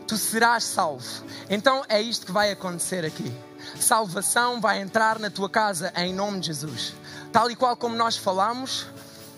tu 0.07 0.17
serás 0.17 0.63
salvo. 0.63 1.05
Então 1.49 1.83
é 1.89 2.01
isto 2.01 2.25
que 2.25 2.31
vai 2.31 2.51
acontecer 2.51 3.05
aqui. 3.05 3.33
Salvação 3.79 4.61
vai 4.61 4.81
entrar 4.81 5.19
na 5.19 5.29
tua 5.29 5.49
casa 5.49 5.91
em 5.95 6.13
nome 6.13 6.39
de 6.39 6.47
Jesus. 6.47 6.93
Tal 7.31 7.51
e 7.51 7.55
qual 7.55 7.75
como 7.75 7.95
nós 7.95 8.15
falamos, 8.15 8.87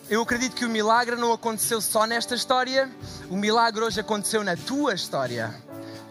eu 0.10 0.24
acredito 0.24 0.56
que 0.56 0.66
o 0.66 0.70
milagre 0.70 1.16
não 1.16 1.32
aconteceu 1.32 1.80
só 1.80 2.06
nesta 2.06 2.34
história, 2.34 2.90
o 3.30 3.38
milagre 3.38 3.84
hoje 3.84 4.00
aconteceu 4.00 4.44
na 4.44 4.56
tua 4.56 4.94
história. 4.94 5.54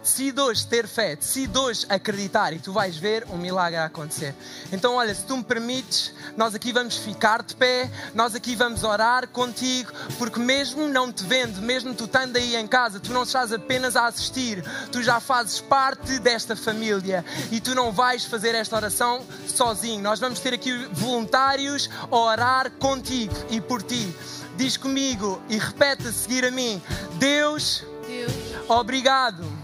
Decide 0.01 0.39
hoje 0.39 0.65
ter 0.65 0.87
fé, 0.87 1.15
decide 1.15 1.57
hoje 1.57 1.85
acreditar 1.89 2.53
e 2.53 2.59
tu 2.59 2.71
vais 2.71 2.95
ver 2.95 3.25
um 3.29 3.37
milagre 3.37 3.77
a 3.77 3.85
acontecer. 3.85 4.33
Então, 4.71 4.95
olha, 4.95 5.13
se 5.13 5.25
tu 5.25 5.35
me 5.35 5.43
permites, 5.43 6.13
nós 6.37 6.55
aqui 6.55 6.71
vamos 6.71 6.95
ficar 6.95 7.43
de 7.43 7.53
pé, 7.53 7.91
nós 8.15 8.33
aqui 8.33 8.55
vamos 8.55 8.83
orar 8.83 9.27
contigo, 9.27 9.91
porque 10.17 10.39
mesmo 10.39 10.87
não 10.87 11.11
te 11.11 11.23
vendo, 11.25 11.61
mesmo 11.61 11.93
tu 11.93 12.05
estando 12.05 12.37
aí 12.37 12.55
em 12.55 12.65
casa, 12.65 12.99
tu 12.99 13.11
não 13.11 13.23
estás 13.23 13.51
apenas 13.51 13.97
a 13.97 14.07
assistir, 14.07 14.63
tu 14.89 15.03
já 15.03 15.19
fazes 15.19 15.59
parte 15.59 16.17
desta 16.19 16.55
família 16.55 17.25
e 17.51 17.59
tu 17.59 17.75
não 17.75 17.91
vais 17.91 18.23
fazer 18.23 18.55
esta 18.55 18.77
oração 18.77 19.21
sozinho. 19.47 20.01
Nós 20.01 20.19
vamos 20.19 20.39
ter 20.39 20.53
aqui 20.53 20.73
voluntários 20.93 21.89
a 22.09 22.15
orar 22.15 22.71
contigo 22.71 23.33
e 23.49 23.59
por 23.59 23.83
ti. 23.83 24.15
Diz 24.55 24.77
comigo 24.77 25.41
e 25.49 25.57
repete 25.57 26.07
a 26.07 26.11
seguir 26.11 26.45
a 26.45 26.51
mim: 26.51 26.81
Deus, 27.17 27.83
Deus, 28.07 28.33
obrigado. 28.67 29.58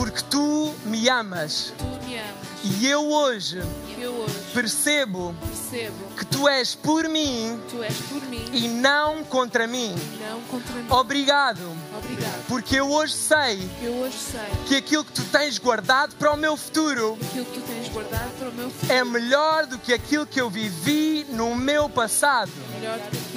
Porque 0.00 0.22
tu 0.30 0.74
me 0.86 1.10
amas. 1.10 1.74
Tu 1.76 1.84
me 1.84 2.18
amas. 2.18 2.50
E 2.64 2.86
eu 2.86 3.06
hoje 3.10 3.62
eu 3.98 4.12
hoje 4.12 4.34
percebo 4.54 5.34
percebo 5.46 5.94
que 6.16 6.24
tu 6.24 6.48
és 6.48 6.74
por 6.74 7.06
mim 7.06 7.60
és 7.82 7.96
por 8.08 8.22
mim 8.28 8.44
e 8.52 8.66
não 8.66 9.22
contra 9.24 9.66
mim. 9.66 9.94
não 10.20 10.40
contra 10.42 10.74
mim. 10.74 10.86
Obrigado, 10.88 11.60
Obrigado. 11.98 12.46
porque 12.48 12.76
eu 12.76 12.90
hoje 12.90 13.12
sei 13.12 13.70
Eu 13.82 13.92
hoje 13.96 14.16
sei 14.16 14.40
que 14.66 14.76
aquilo 14.76 15.04
que 15.04 15.12
tu 15.12 15.24
tens 15.24 15.58
guardado 15.58 16.14
para 16.16 16.32
o 16.32 16.36
meu 16.36 16.56
futuro 16.56 17.16
que 17.18 17.26
aquilo 17.26 17.44
que 17.44 17.60
tu 17.60 17.66
tens 17.66 17.88
guardado 17.88 18.30
para 18.38 18.48
o 18.48 18.52
meu 18.52 18.70
futuro 18.70 18.92
é 18.92 19.04
melhor 19.04 19.66
do 19.66 19.78
que 19.78 19.92
aquilo 19.92 20.26
que 20.26 20.40
eu 20.40 20.48
vivi 20.48 21.26
no 21.30 21.54
meu 21.54 21.88
passado. 21.90 22.50
é 22.82 23.29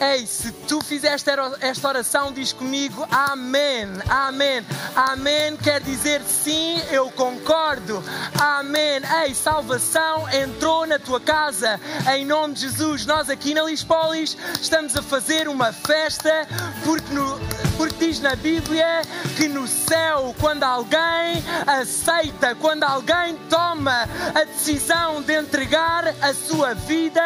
Ei, 0.00 0.26
se 0.26 0.52
tu 0.52 0.80
fizeste 0.80 1.28
esta 1.60 1.88
oração, 1.88 2.32
diz 2.32 2.52
comigo 2.52 3.06
Amém, 3.10 3.86
Amém, 4.08 4.64
Amém 4.94 5.56
quer 5.56 5.80
dizer 5.80 6.22
sim, 6.22 6.80
eu 6.90 7.10
concordo, 7.10 8.02
Amém. 8.40 9.00
Ei, 9.24 9.34
salvação 9.34 10.28
entrou 10.30 10.86
na 10.86 10.98
tua 10.98 11.20
casa 11.20 11.80
em 12.14 12.24
nome 12.24 12.54
de 12.54 12.60
Jesus. 12.60 13.06
Nós 13.06 13.28
aqui 13.28 13.54
na 13.54 13.62
Lispolis 13.62 14.36
estamos 14.60 14.96
a 14.96 15.02
fazer 15.02 15.48
uma 15.48 15.72
festa 15.72 16.46
porque, 16.84 17.12
no, 17.12 17.38
porque 17.78 18.06
diz 18.06 18.20
na 18.20 18.34
Bíblia 18.34 19.02
que 19.36 19.46
no 19.46 19.68
céu, 19.68 20.34
quando 20.40 20.64
alguém 20.64 21.42
aceita, 21.64 22.56
quando 22.56 22.82
alguém 22.82 23.36
toma 23.48 24.08
a 24.34 24.44
decisão 24.44 25.22
de 25.22 25.32
entregar 25.34 26.12
a 26.20 26.34
sua 26.34 26.74
vida 26.74 27.22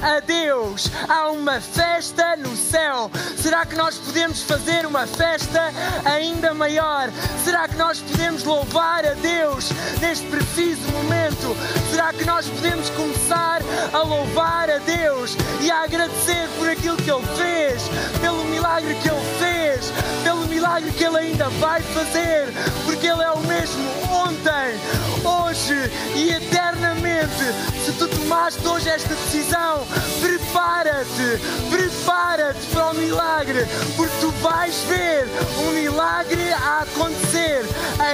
a 0.00 0.20
Deus, 0.20 0.88
há 1.08 1.28
uma 1.30 1.60
festa 1.60 2.36
no 2.36 2.56
céu. 2.56 3.10
Será 3.36 3.66
que 3.66 3.74
nós 3.74 3.98
podemos 3.98 4.42
fazer 4.42 4.86
uma 4.86 5.08
festa 5.08 5.72
ainda 6.04 6.54
maior? 6.54 7.10
Será 7.44 7.66
que 7.66 7.76
nós 7.76 7.98
podemos 7.98 8.44
louvar 8.44 9.04
a 9.04 9.14
Deus 9.14 9.70
neste 10.00 10.26
preciso 10.26 10.88
momento? 10.92 11.56
Será 11.90 12.12
que 12.12 12.24
nós 12.24 12.46
podemos 12.46 12.88
começar 12.90 13.60
a 13.92 14.02
louvar 14.02 14.70
a 14.70 14.78
Deus 14.78 15.36
e 15.60 15.70
a 15.70 15.82
agradecer 15.82 16.48
por 16.56 16.68
aquilo 16.68 16.96
que 16.96 17.10
Ele 17.10 17.26
fez, 17.36 17.82
pelo 18.20 18.44
milagre 18.44 18.94
que 19.02 19.08
Ele 19.08 19.38
fez, 19.40 19.95
pelo 20.22 20.46
milagre 20.46 20.90
que 20.92 21.04
Ele 21.04 21.18
ainda 21.18 21.48
vai 21.60 21.80
fazer, 21.82 22.52
porque 22.84 23.06
Ele 23.06 23.22
é 23.22 23.30
o 23.30 23.40
mesmo 23.40 23.88
ontem, 24.12 24.78
hoje 25.24 25.90
e 26.14 26.30
eternamente. 26.30 27.44
Se 27.84 27.92
tu 27.92 28.08
tomaste 28.08 28.66
hoje 28.66 28.88
esta 28.88 29.14
decisão, 29.14 29.86
prepara-te, 30.20 31.40
prepara-te 31.70 32.66
para 32.72 32.90
o 32.90 32.94
milagre, 32.94 33.66
porque 33.96 34.14
tu 34.20 34.30
vais 34.42 34.74
ver 34.88 35.26
um 35.58 35.70
milagre 35.72 36.52
a 36.52 36.80
acontecer 36.80 37.64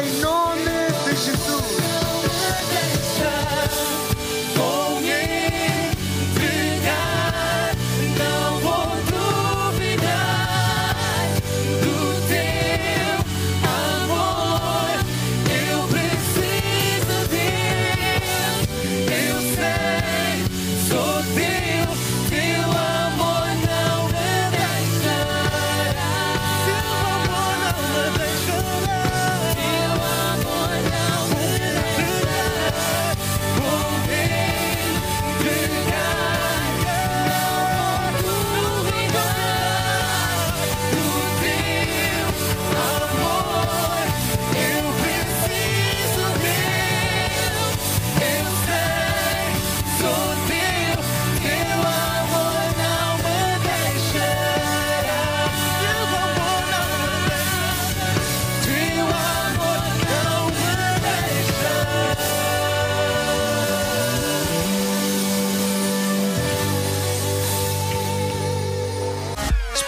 em 0.01 0.21
nome 0.21 0.63
de 1.05 1.17
Jesus. 1.17 1.83